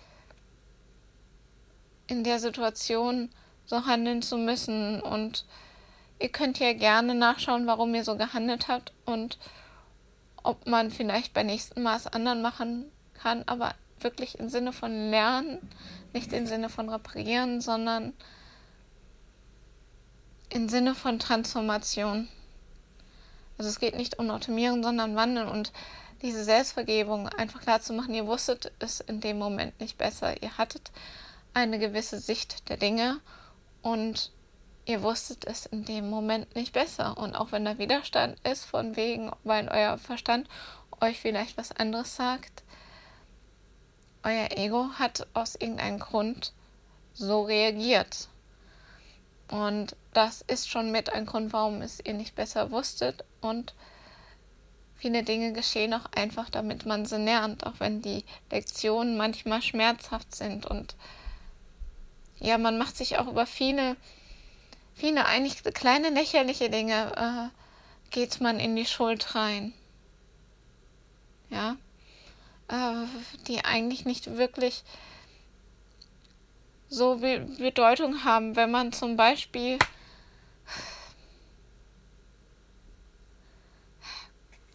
in 2.06 2.24
der 2.24 2.40
Situation 2.40 3.30
so 3.66 3.86
handeln 3.86 4.22
zu 4.22 4.36
müssen 4.36 5.00
und 5.00 5.44
ihr 6.18 6.30
könnt 6.30 6.58
ja 6.58 6.72
gerne 6.72 7.14
nachschauen, 7.14 7.66
warum 7.66 7.94
ihr 7.94 8.04
so 8.04 8.16
gehandelt 8.16 8.66
habt 8.68 8.92
und 9.04 9.38
ob 10.42 10.66
man 10.66 10.90
vielleicht 10.90 11.34
beim 11.34 11.46
nächsten 11.46 11.82
Mal 11.82 11.96
es 11.96 12.06
anderen 12.06 12.42
machen 12.42 12.90
kann, 13.14 13.44
aber 13.46 13.74
wirklich 14.00 14.38
im 14.38 14.48
Sinne 14.48 14.72
von 14.72 15.10
lernen, 15.10 15.58
nicht 16.12 16.32
im 16.32 16.46
Sinne 16.46 16.70
von 16.70 16.88
reparieren, 16.88 17.60
sondern 17.60 18.14
im 20.48 20.68
Sinne 20.68 20.94
von 20.94 21.18
Transformation. 21.18 22.28
Also 23.58 23.68
es 23.68 23.78
geht 23.78 23.96
nicht 23.96 24.18
um 24.18 24.30
Optimieren, 24.30 24.82
sondern 24.82 25.14
Wandeln 25.14 25.46
und 25.46 25.72
diese 26.22 26.44
Selbstvergebung 26.44 27.28
einfach 27.28 27.60
klar 27.60 27.80
zu 27.80 27.92
machen, 27.92 28.14
ihr 28.14 28.26
wusstet 28.26 28.72
es 28.78 29.00
in 29.00 29.20
dem 29.20 29.38
Moment 29.38 29.78
nicht 29.80 29.98
besser. 29.98 30.42
Ihr 30.42 30.56
hattet 30.58 30.90
eine 31.54 31.78
gewisse 31.78 32.18
Sicht 32.18 32.68
der 32.68 32.76
Dinge 32.76 33.20
und 33.82 34.30
ihr 34.84 35.02
wusstet 35.02 35.46
es 35.46 35.66
in 35.66 35.84
dem 35.84 36.10
Moment 36.10 36.54
nicht 36.54 36.72
besser. 36.72 37.16
Und 37.16 37.34
auch 37.34 37.52
wenn 37.52 37.64
da 37.64 37.78
Widerstand 37.78 38.36
ist, 38.46 38.64
von 38.64 38.96
wegen, 38.96 39.30
weil 39.44 39.68
euer 39.68 39.98
Verstand 39.98 40.48
euch 41.00 41.18
vielleicht 41.18 41.56
was 41.56 41.72
anderes 41.72 42.16
sagt, 42.16 42.62
euer 44.22 44.48
Ego 44.56 44.90
hat 44.98 45.26
aus 45.32 45.54
irgendeinem 45.54 45.98
Grund 45.98 46.52
so 47.14 47.42
reagiert. 47.42 48.28
Und 49.48 49.96
das 50.12 50.42
ist 50.42 50.68
schon 50.68 50.92
mit 50.92 51.12
ein 51.12 51.26
Grund, 51.26 51.52
warum 51.52 51.82
es 51.82 52.00
ihr 52.04 52.14
nicht 52.14 52.34
besser 52.34 52.70
wusstet. 52.70 53.24
Und 53.40 53.74
viele 55.00 55.22
Dinge 55.22 55.52
geschehen 55.52 55.94
auch 55.94 56.04
einfach, 56.14 56.50
damit 56.50 56.84
man 56.84 57.06
sie 57.06 57.16
lernt, 57.16 57.66
auch 57.66 57.74
wenn 57.78 58.02
die 58.02 58.22
Lektionen 58.50 59.16
manchmal 59.16 59.62
schmerzhaft 59.62 60.34
sind. 60.34 60.66
Und 60.66 60.94
ja, 62.38 62.58
man 62.58 62.76
macht 62.76 62.96
sich 62.96 63.18
auch 63.18 63.26
über 63.26 63.46
viele, 63.46 63.96
viele 64.94 65.24
eigentlich 65.24 65.62
kleine 65.74 66.10
lächerliche 66.10 66.68
Dinge, 66.68 67.12
äh, 67.16 68.10
geht 68.10 68.40
man 68.40 68.60
in 68.60 68.76
die 68.76 68.84
Schuld 68.84 69.34
rein. 69.34 69.72
Ja, 71.48 71.76
äh, 72.68 73.06
die 73.46 73.64
eigentlich 73.64 74.04
nicht 74.04 74.36
wirklich 74.36 74.84
so 76.90 77.16
Be 77.16 77.40
Bedeutung 77.58 78.24
haben, 78.24 78.54
wenn 78.54 78.70
man 78.70 78.92
zum 78.92 79.16
Beispiel 79.16 79.78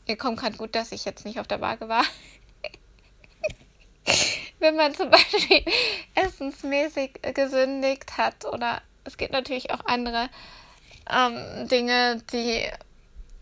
Ihr 0.07 0.17
kommt 0.17 0.39
gerade 0.39 0.57
gut, 0.57 0.75
dass 0.75 0.91
ich 0.91 1.05
jetzt 1.05 1.25
nicht 1.25 1.39
auf 1.39 1.47
der 1.47 1.62
Waage 1.62 1.89
war. 1.89 2.03
wenn 4.59 4.75
man 4.75 4.93
zum 4.95 5.09
Beispiel 5.09 5.63
essensmäßig 6.15 7.19
gesündigt 7.33 8.17
hat 8.17 8.45
oder 8.45 8.81
es 9.03 9.17
gibt 9.17 9.31
natürlich 9.31 9.71
auch 9.71 9.85
andere 9.85 10.29
ähm, 11.09 11.67
Dinge, 11.67 12.21
die 12.33 12.65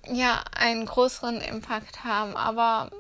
ja 0.08 0.44
einen 0.56 0.86
größeren 0.86 1.40
Impact 1.42 2.04
haben, 2.04 2.36
aber 2.36 2.92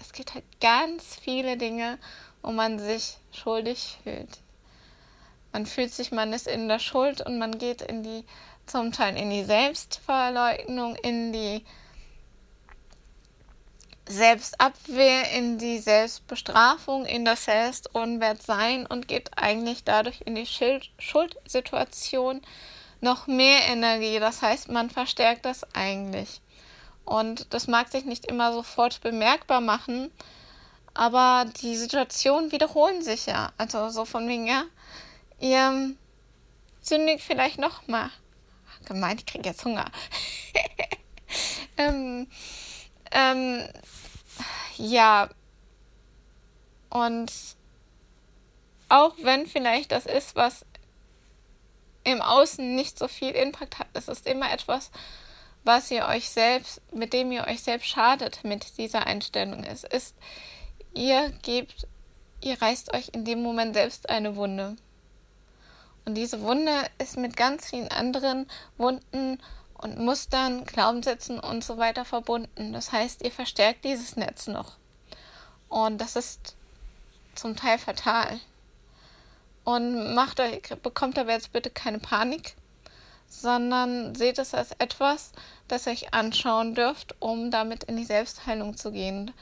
es 0.00 0.12
gibt 0.12 0.34
halt 0.34 0.44
ganz 0.60 1.16
viele 1.16 1.56
Dinge, 1.56 1.98
wo 2.42 2.50
man 2.50 2.80
sich 2.80 3.18
schuldig 3.30 3.98
fühlt. 4.02 4.40
Man 5.52 5.66
fühlt 5.66 5.92
sich, 5.92 6.10
man 6.10 6.32
ist 6.32 6.48
in 6.48 6.66
der 6.66 6.80
Schuld 6.80 7.20
und 7.20 7.38
man 7.38 7.58
geht 7.58 7.82
in 7.82 8.02
die, 8.02 8.24
zum 8.66 8.90
Teil 8.90 9.16
in 9.16 9.30
die 9.30 9.44
Selbstverleugnung, 9.44 10.96
in 10.96 11.32
die 11.32 11.64
Selbstabwehr, 14.12 15.30
in 15.30 15.58
die 15.58 15.78
Selbstbestrafung, 15.78 17.06
in 17.06 17.24
das 17.24 17.46
Selbstunwertsein 17.46 18.86
und 18.86 19.08
gibt 19.08 19.36
eigentlich 19.38 19.84
dadurch 19.84 20.20
in 20.26 20.34
die 20.34 20.46
Schuldsituation 20.46 22.42
noch 23.00 23.26
mehr 23.26 23.66
Energie. 23.68 24.18
Das 24.20 24.42
heißt, 24.42 24.70
man 24.70 24.90
verstärkt 24.90 25.44
das 25.44 25.64
eigentlich. 25.74 26.40
Und 27.04 27.52
das 27.52 27.66
mag 27.66 27.88
sich 27.88 28.04
nicht 28.04 28.26
immer 28.26 28.52
sofort 28.52 29.00
bemerkbar 29.00 29.60
machen, 29.60 30.10
aber 30.94 31.46
die 31.60 31.74
Situationen 31.76 32.52
wiederholen 32.52 33.02
sich 33.02 33.26
ja. 33.26 33.52
Also 33.58 33.88
so 33.88 34.04
von 34.04 34.28
wegen, 34.28 34.46
ja, 34.46 34.64
ihr 35.40 35.94
sündigt 36.80 37.24
vielleicht 37.24 37.58
nochmal. 37.58 38.10
Gemeint, 38.84 39.20
ich 39.20 39.26
kriege 39.26 39.48
jetzt 39.48 39.64
Hunger. 39.64 39.86
ähm, 41.76 42.28
ähm, 43.10 43.68
ja. 44.78 45.28
Und 46.90 47.32
auch 48.88 49.14
wenn 49.22 49.46
vielleicht 49.46 49.92
das 49.92 50.06
ist, 50.06 50.36
was 50.36 50.66
im 52.04 52.20
Außen 52.20 52.74
nicht 52.74 52.98
so 52.98 53.08
viel 53.08 53.30
Impact 53.30 53.78
hat, 53.78 53.88
es 53.94 54.08
ist 54.08 54.26
immer 54.26 54.52
etwas, 54.52 54.90
was 55.64 55.90
ihr 55.90 56.06
euch 56.06 56.28
selbst, 56.28 56.80
mit 56.92 57.12
dem 57.12 57.32
ihr 57.32 57.46
euch 57.46 57.62
selbst 57.62 57.88
schadet 57.88 58.44
mit 58.44 58.76
dieser 58.78 59.06
Einstellung. 59.06 59.64
Es 59.64 59.84
ist, 59.84 60.14
ihr 60.94 61.30
gebt, 61.42 61.86
ihr 62.42 62.60
reißt 62.60 62.92
euch 62.94 63.10
in 63.12 63.24
dem 63.24 63.42
Moment 63.42 63.74
selbst 63.74 64.10
eine 64.10 64.36
Wunde. 64.36 64.76
Und 66.04 66.16
diese 66.16 66.40
Wunde 66.40 66.72
ist 66.98 67.16
mit 67.16 67.36
ganz 67.36 67.70
vielen 67.70 67.88
anderen 67.88 68.48
Wunden 68.76 69.38
und 69.82 69.98
Mustern, 69.98 70.64
Glaubenssätzen 70.64 71.38
und 71.38 71.64
so 71.64 71.76
weiter 71.76 72.04
verbunden. 72.04 72.72
Das 72.72 72.92
heißt, 72.92 73.22
ihr 73.22 73.32
verstärkt 73.32 73.84
dieses 73.84 74.16
Netz 74.16 74.46
noch. 74.46 74.76
Und 75.68 76.00
das 76.00 76.16
ist 76.16 76.56
zum 77.34 77.56
Teil 77.56 77.78
fatal. 77.78 78.40
Und 79.64 80.14
macht 80.14 80.40
euch, 80.40 80.62
bekommt 80.82 81.18
aber 81.18 81.32
jetzt 81.32 81.52
bitte 81.52 81.70
keine 81.70 81.98
Panik, 81.98 82.56
sondern 83.28 84.14
seht 84.14 84.38
es 84.38 84.54
als 84.54 84.72
etwas, 84.72 85.32
das 85.68 85.86
ihr 85.86 85.92
euch 85.92 86.12
anschauen 86.14 86.74
dürft, 86.74 87.14
um 87.20 87.50
damit 87.50 87.84
in 87.84 87.96
die 87.96 88.04
Selbstheilung 88.04 88.76
zu 88.76 88.92
gehen 88.92 89.32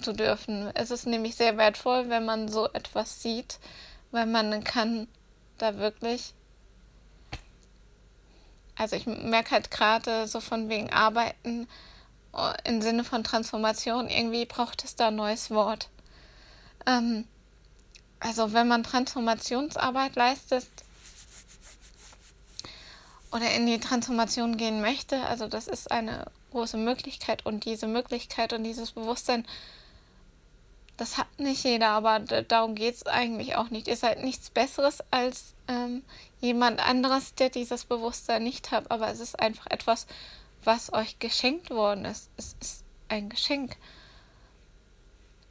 zu 0.00 0.12
dürfen. 0.12 0.70
Es 0.74 0.90
ist 0.90 1.06
nämlich 1.06 1.34
sehr 1.34 1.56
wertvoll, 1.56 2.08
wenn 2.08 2.24
man 2.24 2.48
so 2.48 2.68
etwas 2.72 3.22
sieht, 3.22 3.58
weil 4.10 4.26
man 4.26 4.64
kann 4.64 5.08
da 5.58 5.76
wirklich. 5.76 6.34
Also 8.78 8.94
ich 8.94 9.06
merke 9.06 9.50
halt 9.50 9.70
gerade 9.70 10.28
so 10.28 10.40
von 10.40 10.68
wegen 10.68 10.90
Arbeiten 10.90 11.68
oh, 12.32 12.50
im 12.64 12.80
Sinne 12.80 13.04
von 13.04 13.24
Transformation, 13.24 14.08
irgendwie 14.08 14.46
braucht 14.46 14.84
es 14.84 14.94
da 14.94 15.08
ein 15.08 15.16
neues 15.16 15.50
Wort. 15.50 15.88
Ähm, 16.86 17.26
also 18.20 18.52
wenn 18.52 18.68
man 18.68 18.84
Transformationsarbeit 18.84 20.16
leistet 20.16 20.66
oder 23.32 23.50
in 23.52 23.66
die 23.66 23.80
Transformation 23.80 24.56
gehen 24.56 24.80
möchte, 24.80 25.22
also 25.24 25.48
das 25.48 25.68
ist 25.68 25.90
eine 25.90 26.26
große 26.52 26.76
Möglichkeit 26.76 27.44
und 27.44 27.64
diese 27.64 27.86
Möglichkeit 27.86 28.52
und 28.52 28.64
dieses 28.64 28.92
Bewusstsein 28.92 29.44
das 30.98 31.16
hat 31.16 31.38
nicht 31.38 31.64
jeder, 31.64 31.90
aber 31.90 32.18
darum 32.18 32.74
geht 32.74 32.96
es 32.96 33.06
eigentlich 33.06 33.54
auch 33.54 33.70
nicht. 33.70 33.86
Ihr 33.86 33.96
seid 33.96 34.22
nichts 34.22 34.50
Besseres 34.50 34.98
als 35.12 35.54
ähm, 35.68 36.02
jemand 36.40 36.84
anderes, 36.84 37.34
der 37.36 37.50
dieses 37.50 37.84
Bewusstsein 37.84 38.42
nicht 38.42 38.72
hat, 38.72 38.90
aber 38.90 39.08
es 39.08 39.20
ist 39.20 39.38
einfach 39.38 39.68
etwas, 39.70 40.08
was 40.64 40.92
euch 40.92 41.20
geschenkt 41.20 41.70
worden 41.70 42.04
ist. 42.04 42.30
Es 42.36 42.56
ist 42.60 42.84
ein 43.08 43.28
Geschenk. 43.28 43.76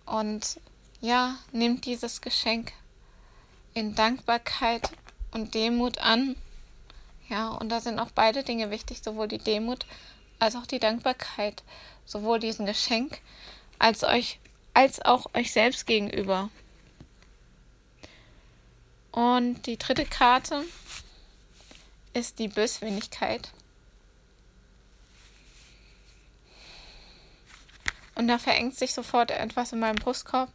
Und 0.05 0.59
ja, 0.99 1.37
nehmt 1.53 1.85
dieses 1.85 2.19
Geschenk 2.19 2.73
in 3.73 3.95
Dankbarkeit 3.95 4.91
und 5.31 5.55
Demut 5.55 5.99
an. 5.99 6.35
Ja, 7.29 7.49
und 7.49 7.69
da 7.69 7.79
sind 7.79 7.99
auch 7.99 8.11
beide 8.13 8.43
Dinge 8.43 8.69
wichtig, 8.69 9.01
sowohl 9.01 9.29
die 9.29 9.37
Demut 9.37 9.85
als 10.39 10.57
auch 10.57 10.65
die 10.65 10.79
Dankbarkeit, 10.79 11.63
sowohl 12.05 12.39
diesen 12.39 12.65
Geschenk 12.65 13.21
als 13.79 14.03
euch 14.03 14.39
als 14.77 15.03
auch 15.03 15.25
euch 15.33 15.51
selbst 15.51 15.85
gegenüber. 15.87 16.51
Und 19.11 19.65
die 19.65 19.77
dritte 19.77 20.05
Karte 20.05 20.63
ist 22.13 22.37
die 22.37 22.47
Böswilligkeit. 22.47 23.49
Und 28.13 28.27
da 28.27 28.37
verengt 28.37 28.77
sich 28.77 28.93
sofort 28.93 29.31
etwas 29.31 29.73
in 29.73 29.79
meinem 29.79 29.95
Brustkorb. 29.95 30.51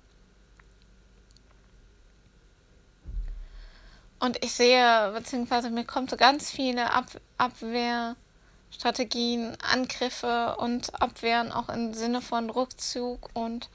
Und 4.20 4.44
ich 4.44 4.52
sehe, 4.52 5.10
beziehungsweise 5.16 5.68
mir 5.68 5.84
kommt 5.84 6.10
so 6.10 6.16
ganz 6.16 6.48
viele 6.48 6.92
Ab 6.92 7.06
Abwehrstrategien, 7.38 9.56
Angriffe 9.60 10.54
und 10.58 11.02
Abwehren 11.02 11.50
auch 11.50 11.68
im 11.68 11.92
Sinne 11.92 12.22
von 12.22 12.50
Rückzug 12.50 13.30
und 13.34 13.68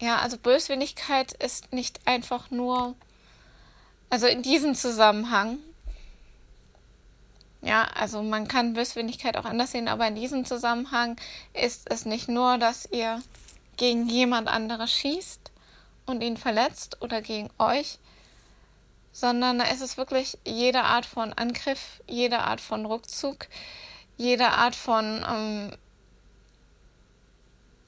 ja, 0.00 0.18
also 0.18 0.38
Böswilligkeit 0.38 1.32
ist 1.32 1.72
nicht 1.72 2.00
einfach 2.06 2.50
nur, 2.50 2.94
also 4.10 4.26
in 4.26 4.42
diesem 4.42 4.74
Zusammenhang. 4.74 5.58
Ja, 7.60 7.88
also 7.94 8.22
man 8.22 8.46
kann 8.46 8.74
Böswilligkeit 8.74 9.36
auch 9.36 9.44
anders 9.44 9.72
sehen, 9.72 9.88
aber 9.88 10.06
in 10.06 10.14
diesem 10.14 10.44
Zusammenhang 10.44 11.16
ist 11.52 11.90
es 11.90 12.04
nicht 12.04 12.28
nur, 12.28 12.58
dass 12.58 12.88
ihr 12.92 13.20
gegen 13.76 14.08
jemand 14.08 14.46
anderes 14.48 14.92
schießt 14.92 15.50
und 16.06 16.22
ihn 16.22 16.36
verletzt 16.36 17.02
oder 17.02 17.20
gegen 17.20 17.50
euch, 17.58 17.98
sondern 19.12 19.58
da 19.58 19.64
ist 19.64 19.80
es 19.80 19.96
wirklich 19.96 20.38
jede 20.44 20.82
Art 20.82 21.04
von 21.04 21.32
Angriff, 21.32 22.00
jede 22.06 22.38
Art 22.38 22.60
von 22.60 22.86
Rückzug, 22.86 23.48
jede 24.16 24.50
Art 24.50 24.76
von 24.76 25.24
ähm, 25.28 25.72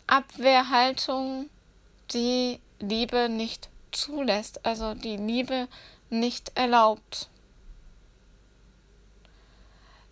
Abwehrhaltung, 0.08 1.48
die 2.12 2.60
Liebe 2.78 3.28
nicht 3.28 3.68
zulässt, 3.92 4.64
also 4.64 4.94
die 4.94 5.16
Liebe 5.16 5.68
nicht 6.08 6.52
erlaubt. 6.56 7.28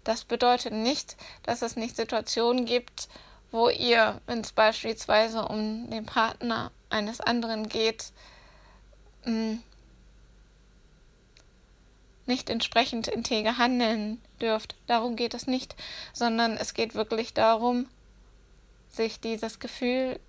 Das 0.04 0.24
bedeutet 0.24 0.72
nicht, 0.72 1.16
dass 1.42 1.62
es 1.62 1.76
nicht 1.76 1.96
Situationen 1.96 2.64
gibt, 2.64 3.08
wo 3.50 3.68
ihr, 3.68 4.20
wenn 4.26 4.40
es 4.40 4.52
beispielsweise 4.52 5.46
um 5.46 5.90
den 5.90 6.06
Partner 6.06 6.70
eines 6.90 7.20
anderen 7.20 7.68
geht, 7.68 8.12
mm, 9.24 9.56
nicht 12.26 12.50
entsprechend 12.50 13.08
integer 13.08 13.58
handeln 13.58 14.20
dürft. 14.40 14.76
Darum 14.86 15.16
geht 15.16 15.34
es 15.34 15.46
nicht, 15.46 15.74
sondern 16.12 16.56
es 16.56 16.74
geht 16.74 16.94
wirklich 16.94 17.32
darum, 17.34 17.86
sich 18.90 19.20
dieses 19.20 19.58
Gefühl, 19.58 20.20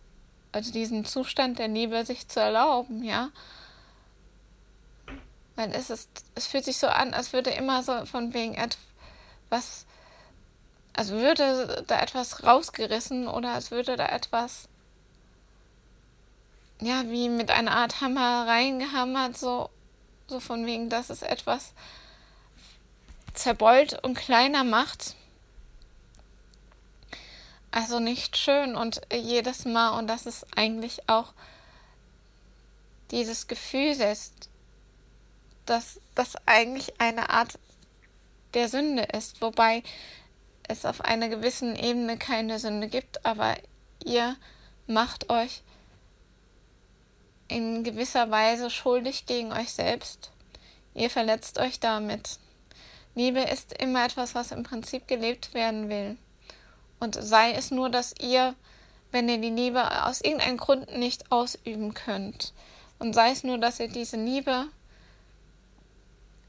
also 0.52 0.72
diesen 0.72 1.06
Zustand 1.06 1.60
der 1.60 1.68
Liebe 1.68 2.06
sich 2.06 2.28
zu 2.28 2.40
erlauben, 2.40 3.04
ja. 3.04 3.30
Weil 5.56 5.74
es 5.74 5.90
ist, 5.90 6.10
es 6.36 6.48
fühlt 6.48 6.66
sich 6.66 6.78
so 6.78 6.88
an, 6.88 7.14
als 7.14 7.34
würde 7.34 7.50
immer 7.50 7.84
so 7.84 8.06
von 8.06 8.34
wegen 8.34 8.56
etwas 8.56 8.80
was, 9.50 9.86
als 10.94 11.10
würde 11.10 11.84
da 11.88 12.00
etwas 12.00 12.44
rausgerissen 12.44 13.28
oder 13.28 13.54
als 13.54 13.72
würde 13.72 13.96
da 13.96 14.08
etwas, 14.08 14.68
ja, 16.82 17.04
wie 17.10 17.30
mit 17.30 17.52
einer 17.52 17.72
Art 17.72 18.02
Hammer 18.02 18.48
reingehammert, 18.48 19.38
so, 19.38 19.70
so 20.28 20.40
von 20.40 20.66
wegen, 20.66 20.90
dass 20.90 21.10
es 21.10 21.22
etwas 21.22 21.74
zerbeult 23.34 24.04
und 24.04 24.16
kleiner 24.16 24.64
macht. 24.64 25.16
Also 27.72 28.00
nicht 28.00 28.38
schön 28.38 28.76
und 28.76 29.02
jedes 29.14 29.66
Mal, 29.66 29.98
und 29.98 30.08
das 30.08 30.26
ist 30.26 30.46
eigentlich 30.56 31.08
auch 31.08 31.34
dieses 33.12 33.48
Gefühl 33.48 34.00
ist, 34.02 34.50
dass 35.66 36.00
das 36.16 36.36
eigentlich 36.46 37.00
eine 37.00 37.30
Art 37.30 37.60
der 38.54 38.70
Sünde 38.70 39.04
ist, 39.04 39.42
wobei 39.42 39.84
es 40.68 40.86
auf 40.86 41.02
einer 41.02 41.30
gewissen 41.30 41.76
Ebene 41.76 42.18
keine 42.18 42.60
Sünde 42.60 42.88
gibt, 42.88 43.26
aber 43.26 43.56
ihr 44.04 44.36
macht 44.88 45.30
euch 45.30 45.62
in 47.48 47.84
gewisser 47.84 48.30
Weise 48.32 48.70
schuldig 48.70 49.26
gegen 49.26 49.52
euch 49.52 49.74
selbst. 49.74 50.32
Ihr 50.94 51.10
verletzt 51.10 51.60
euch 51.60 51.80
damit. 51.80 52.40
Liebe 53.16 53.42
ist 53.42 53.74
immer 53.74 54.06
etwas, 54.06 54.36
was 54.36 54.52
im 54.52 54.64
Prinzip 54.64 55.08
gelebt 55.08 55.54
werden 55.54 55.90
will. 55.90 56.18
Und 57.00 57.18
sei 57.20 57.54
es 57.54 57.72
nur, 57.72 57.90
dass 57.90 58.14
ihr, 58.20 58.56
wenn 59.12 59.30
ihr 59.30 59.38
die 59.38 59.50
Liebe 59.50 60.06
aus 60.06 60.22
irgendeinem 60.22 60.58
Grund 60.58 60.98
nicht 60.98 61.32
ausüben 61.32 61.94
könnt, 61.94 62.54
und 63.00 63.14
sei 63.14 63.32
es 63.32 63.44
nur, 63.44 63.58
dass 63.58 63.80
ihr 63.80 63.88
diese 63.88 64.18
Liebe 64.18 64.66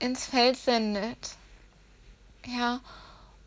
ins 0.00 0.26
Feld 0.26 0.56
sendet, 0.56 1.36
ja, 2.46 2.80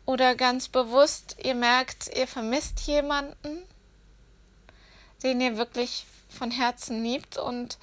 oder 0.06 0.34
ganz 0.34 0.68
bewusst, 0.68 1.36
ihr 1.42 1.54
merkt, 1.54 2.16
ihr 2.16 2.26
vermisst 2.26 2.80
jemanden, 2.80 3.62
den 5.22 5.40
ihr 5.40 5.56
wirklich 5.56 6.06
von 6.28 6.50
Herzen 6.50 7.02
liebt 7.02 7.36
und 7.38 7.78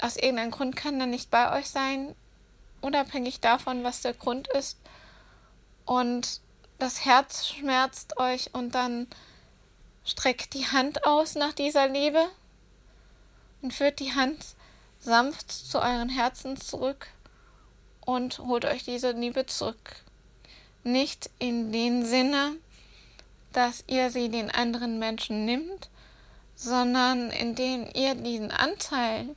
aus 0.00 0.16
irgendeinem 0.16 0.50
Grund 0.50 0.76
kann 0.76 1.00
er 1.00 1.06
nicht 1.06 1.30
bei 1.30 1.58
euch 1.58 1.68
sein, 1.68 2.14
unabhängig 2.80 3.40
davon, 3.40 3.84
was 3.84 4.02
der 4.02 4.12
Grund 4.12 4.48
ist. 4.48 4.78
Und 5.86 6.40
das 6.84 7.06
Herz 7.06 7.46
schmerzt 7.46 8.18
euch 8.18 8.52
und 8.52 8.74
dann 8.74 9.06
streckt 10.04 10.52
die 10.52 10.66
Hand 10.66 11.06
aus 11.06 11.34
nach 11.34 11.54
dieser 11.54 11.88
Liebe 11.88 12.28
und 13.62 13.72
führt 13.72 14.00
die 14.00 14.12
Hand 14.12 14.44
sanft 15.00 15.50
zu 15.50 15.78
euren 15.78 16.10
Herzen 16.10 16.58
zurück 16.58 17.06
und 18.04 18.38
holt 18.38 18.66
euch 18.66 18.84
diese 18.84 19.12
Liebe 19.12 19.46
zurück. 19.46 19.96
Nicht 20.82 21.30
in 21.38 21.72
dem 21.72 22.04
Sinne, 22.04 22.52
dass 23.54 23.84
ihr 23.86 24.10
sie 24.10 24.28
den 24.28 24.50
anderen 24.50 24.98
Menschen 24.98 25.46
nimmt, 25.46 25.88
sondern 26.54 27.30
indem 27.30 27.88
ihr 27.94 28.14
diesen 28.14 28.50
Anteil 28.50 29.34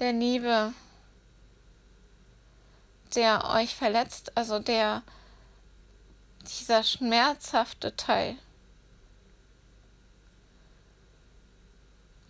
der 0.00 0.12
Liebe, 0.12 0.74
der 3.14 3.48
euch 3.48 3.76
verletzt, 3.76 4.36
also 4.36 4.58
der 4.58 5.04
dieser 6.48 6.82
schmerzhafte 6.82 7.96
Teil, 7.96 8.36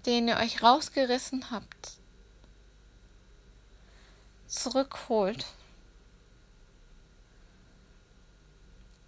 den 0.07 0.29
ihr 0.29 0.37
euch 0.37 0.62
rausgerissen 0.62 1.51
habt, 1.51 1.92
zurückholt. 4.46 5.46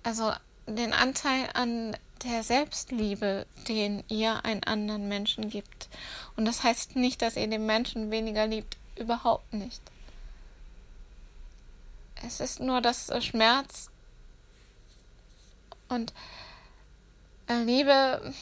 also 0.05 0.33
den 0.67 0.93
Anteil 0.93 1.49
an 1.55 1.97
der 2.23 2.43
Selbstliebe, 2.43 3.47
den 3.67 4.05
ihr 4.09 4.45
einen 4.45 4.63
anderen 4.63 5.09
Menschen 5.09 5.51
gibt. 5.51 5.89
Und 6.37 6.45
das 6.45 6.63
heißt 6.63 6.95
nicht, 6.95 7.21
dass 7.21 7.37
ihr 7.37 7.49
den 7.49 7.67
Menschen 7.67 8.11
weniger 8.11 8.47
liebt, 8.47 8.77
überhaupt 8.97 9.53
nicht. 9.53 9.83
Es 12.25 12.41
ist 12.41 12.61
nur 12.61 12.81
das 12.81 13.11
Schmerz 13.25 13.91
und 15.89 16.13
äh, 17.49 17.63
Liebe, 17.63 18.33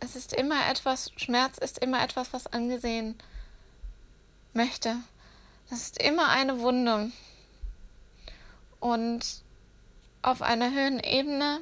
es 0.00 0.16
ist 0.16 0.32
immer 0.32 0.68
etwas, 0.68 1.12
Schmerz 1.16 1.58
ist 1.58 1.78
immer 1.78 2.02
etwas, 2.02 2.32
was 2.32 2.46
angesehen 2.46 3.16
möchte. 4.52 4.96
Das 5.68 5.80
ist 5.82 6.02
immer 6.02 6.28
eine 6.28 6.60
Wunde. 6.60 7.12
Und 8.80 9.42
auf 10.22 10.42
einer 10.42 10.70
höheren 10.70 11.00
Ebene 11.00 11.60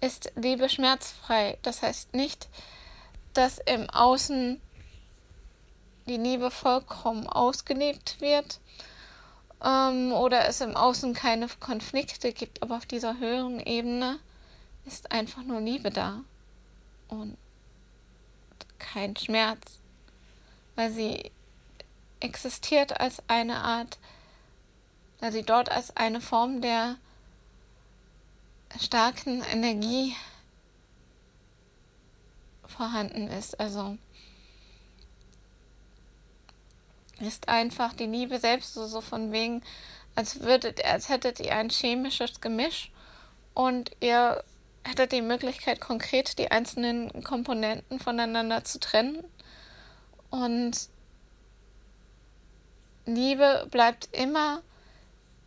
ist 0.00 0.32
Liebe 0.34 0.68
schmerzfrei. 0.68 1.58
Das 1.62 1.82
heißt 1.82 2.14
nicht, 2.14 2.48
dass 3.32 3.58
im 3.58 3.88
Außen 3.88 4.60
die 6.06 6.16
Liebe 6.16 6.50
vollkommen 6.50 7.26
ausgelebt 7.26 8.20
wird 8.20 8.60
ähm, 9.64 10.12
oder 10.12 10.46
es 10.48 10.60
im 10.60 10.76
Außen 10.76 11.14
keine 11.14 11.48
Konflikte 11.60 12.32
gibt, 12.32 12.62
aber 12.62 12.76
auf 12.76 12.86
dieser 12.86 13.18
höheren 13.18 13.60
Ebene 13.60 14.18
ist 14.84 15.12
einfach 15.12 15.42
nur 15.42 15.60
Liebe 15.60 15.90
da 15.90 16.20
und 17.08 17.36
kein 18.78 19.16
Schmerz, 19.16 19.80
weil 20.76 20.92
sie 20.92 21.30
existiert 22.20 23.00
als 23.00 23.22
eine 23.28 23.56
Art 23.56 23.98
da 25.24 25.32
sie 25.32 25.42
dort 25.42 25.70
als 25.70 25.96
eine 25.96 26.20
Form 26.20 26.60
der 26.60 26.96
starken 28.78 29.42
Energie 29.42 30.14
vorhanden 32.66 33.28
ist. 33.28 33.58
Also 33.58 33.96
ist 37.26 37.48
einfach 37.48 37.92
die 37.92 38.06
Liebe 38.06 38.38
selbst 38.38 38.74
so, 38.74 38.86
so 38.86 39.00
von 39.00 39.32
wegen, 39.32 39.62
als 40.14 40.40
würdet, 40.40 40.84
als 40.84 41.08
hättet 41.08 41.40
ihr 41.40 41.54
ein 41.54 41.70
chemisches 41.70 42.40
Gemisch 42.40 42.90
und 43.54 43.90
ihr 44.00 44.42
hättet 44.84 45.12
die 45.12 45.22
Möglichkeit, 45.22 45.80
konkret 45.80 46.38
die 46.38 46.50
einzelnen 46.50 47.24
Komponenten 47.24 47.98
voneinander 47.98 48.64
zu 48.64 48.78
trennen. 48.78 49.24
Und 50.30 50.88
Liebe 53.06 53.66
bleibt 53.70 54.08
immer 54.12 54.62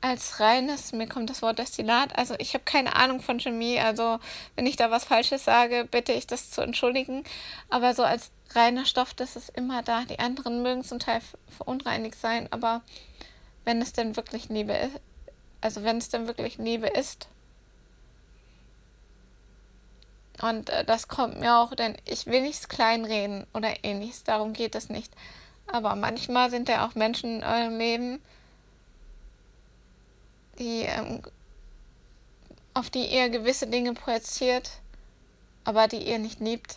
als 0.07 0.39
reines, 0.39 0.93
mir 0.93 1.07
kommt 1.07 1.29
das 1.29 1.41
Wort 1.41 1.59
Destillat, 1.59 2.17
also 2.17 2.35
ich 2.39 2.53
habe 2.53 2.63
keine 2.63 2.95
Ahnung 2.95 3.21
von 3.21 3.39
Chemie, 3.39 3.79
also 3.79 4.19
wenn 4.55 4.65
ich 4.65 4.75
da 4.75 4.91
was 4.91 5.05
Falsches 5.05 5.45
sage, 5.45 5.87
bitte 5.89 6.13
ich 6.13 6.27
das 6.27 6.49
zu 6.51 6.61
entschuldigen, 6.61 7.23
aber 7.69 7.93
so 7.93 8.03
als 8.03 8.31
reiner 8.55 8.85
Stoff, 8.85 9.13
das 9.13 9.35
ist 9.35 9.49
immer 9.49 9.83
da. 9.83 10.03
Die 10.05 10.19
anderen 10.19 10.63
mögen 10.63 10.83
zum 10.83 10.99
Teil 10.99 11.21
verunreinigt 11.55 12.19
sein, 12.19 12.47
aber 12.51 12.81
wenn 13.65 13.81
es 13.81 13.93
denn 13.93 14.15
wirklich 14.15 14.49
Liebe 14.49 14.73
ist, 14.73 14.99
also 15.61 15.83
wenn 15.83 15.97
es 15.97 16.09
denn 16.09 16.27
wirklich 16.27 16.57
Liebe 16.57 16.87
ist, 16.87 17.27
und 20.41 20.69
äh, 20.69 20.85
das 20.85 21.07
kommt 21.07 21.39
mir 21.39 21.57
auch, 21.57 21.73
denn 21.73 21.97
ich 22.05 22.27
will 22.27 22.41
nichts 22.41 22.69
kleinreden 22.69 23.47
oder 23.53 23.83
ähnliches, 23.83 24.23
darum 24.23 24.53
geht 24.53 24.75
es 24.75 24.89
nicht. 24.89 25.11
Aber 25.65 25.95
manchmal 25.95 26.49
sind 26.49 26.69
ja 26.69 26.85
auch 26.85 26.95
Menschen 26.95 27.37
in 27.37 27.43
eurem 27.43 27.77
Leben, 27.77 28.21
die, 30.59 30.81
ähm, 30.83 31.21
auf 32.73 32.89
die 32.89 33.05
ihr 33.05 33.29
gewisse 33.29 33.67
Dinge 33.67 33.93
projiziert, 33.93 34.71
aber 35.63 35.87
die 35.87 36.07
ihr 36.07 36.19
nicht 36.19 36.39
liebt. 36.39 36.75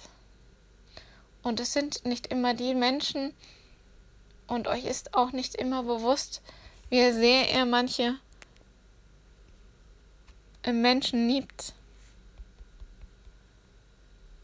Und 1.43 1.61
es 1.61 1.73
sind 1.73 2.05
nicht 2.05 2.27
immer 2.27 2.55
die 2.55 2.75
Menschen, 2.75 3.35
und 4.51 4.67
euch 4.67 4.85
ist 4.85 5.15
auch 5.15 5.31
nicht 5.31 5.55
immer 5.55 5.85
bewusst, 5.85 6.43
wie 6.89 7.13
sehr 7.13 7.55
ihr 7.55 7.65
manche 7.65 8.17
Menschen 10.67 11.29
liebt. 11.29 11.73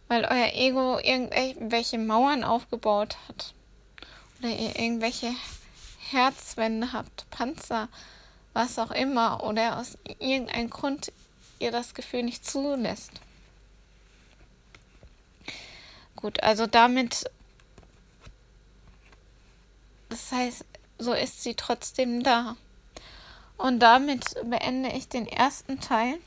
Weil 0.06 0.24
euer 0.24 0.52
Ego 0.54 1.00
irgendwelche 1.00 1.98
Mauern 1.98 2.44
aufgebaut 2.44 3.16
hat. 3.26 3.52
Oder 4.38 4.50
ihr 4.50 4.78
irgendwelche 4.78 5.32
Herzwände 6.10 6.92
habt, 6.92 7.28
Panzer, 7.30 7.88
was 8.56 8.78
auch 8.78 8.90
immer. 8.90 9.44
Oder 9.44 9.78
aus 9.78 9.98
irgendeinem 10.18 10.70
Grund 10.70 11.12
ihr 11.58 11.70
das 11.70 11.94
Gefühl 11.94 12.22
nicht 12.22 12.44
zulässt. 12.44 13.12
Gut, 16.16 16.42
also 16.42 16.66
damit, 16.66 17.30
das 20.08 20.32
heißt, 20.32 20.64
so 20.98 21.12
ist 21.12 21.42
sie 21.42 21.54
trotzdem 21.54 22.22
da. 22.22 22.56
Und 23.58 23.80
damit 23.80 24.24
beende 24.44 24.90
ich 24.90 25.08
den 25.08 25.26
ersten 25.26 25.78
Teil. 25.80 26.18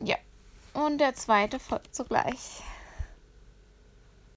Ja, 0.00 0.16
und 0.74 0.98
der 0.98 1.14
zweite 1.14 1.58
folgt 1.58 1.94
sogleich. 1.96 2.62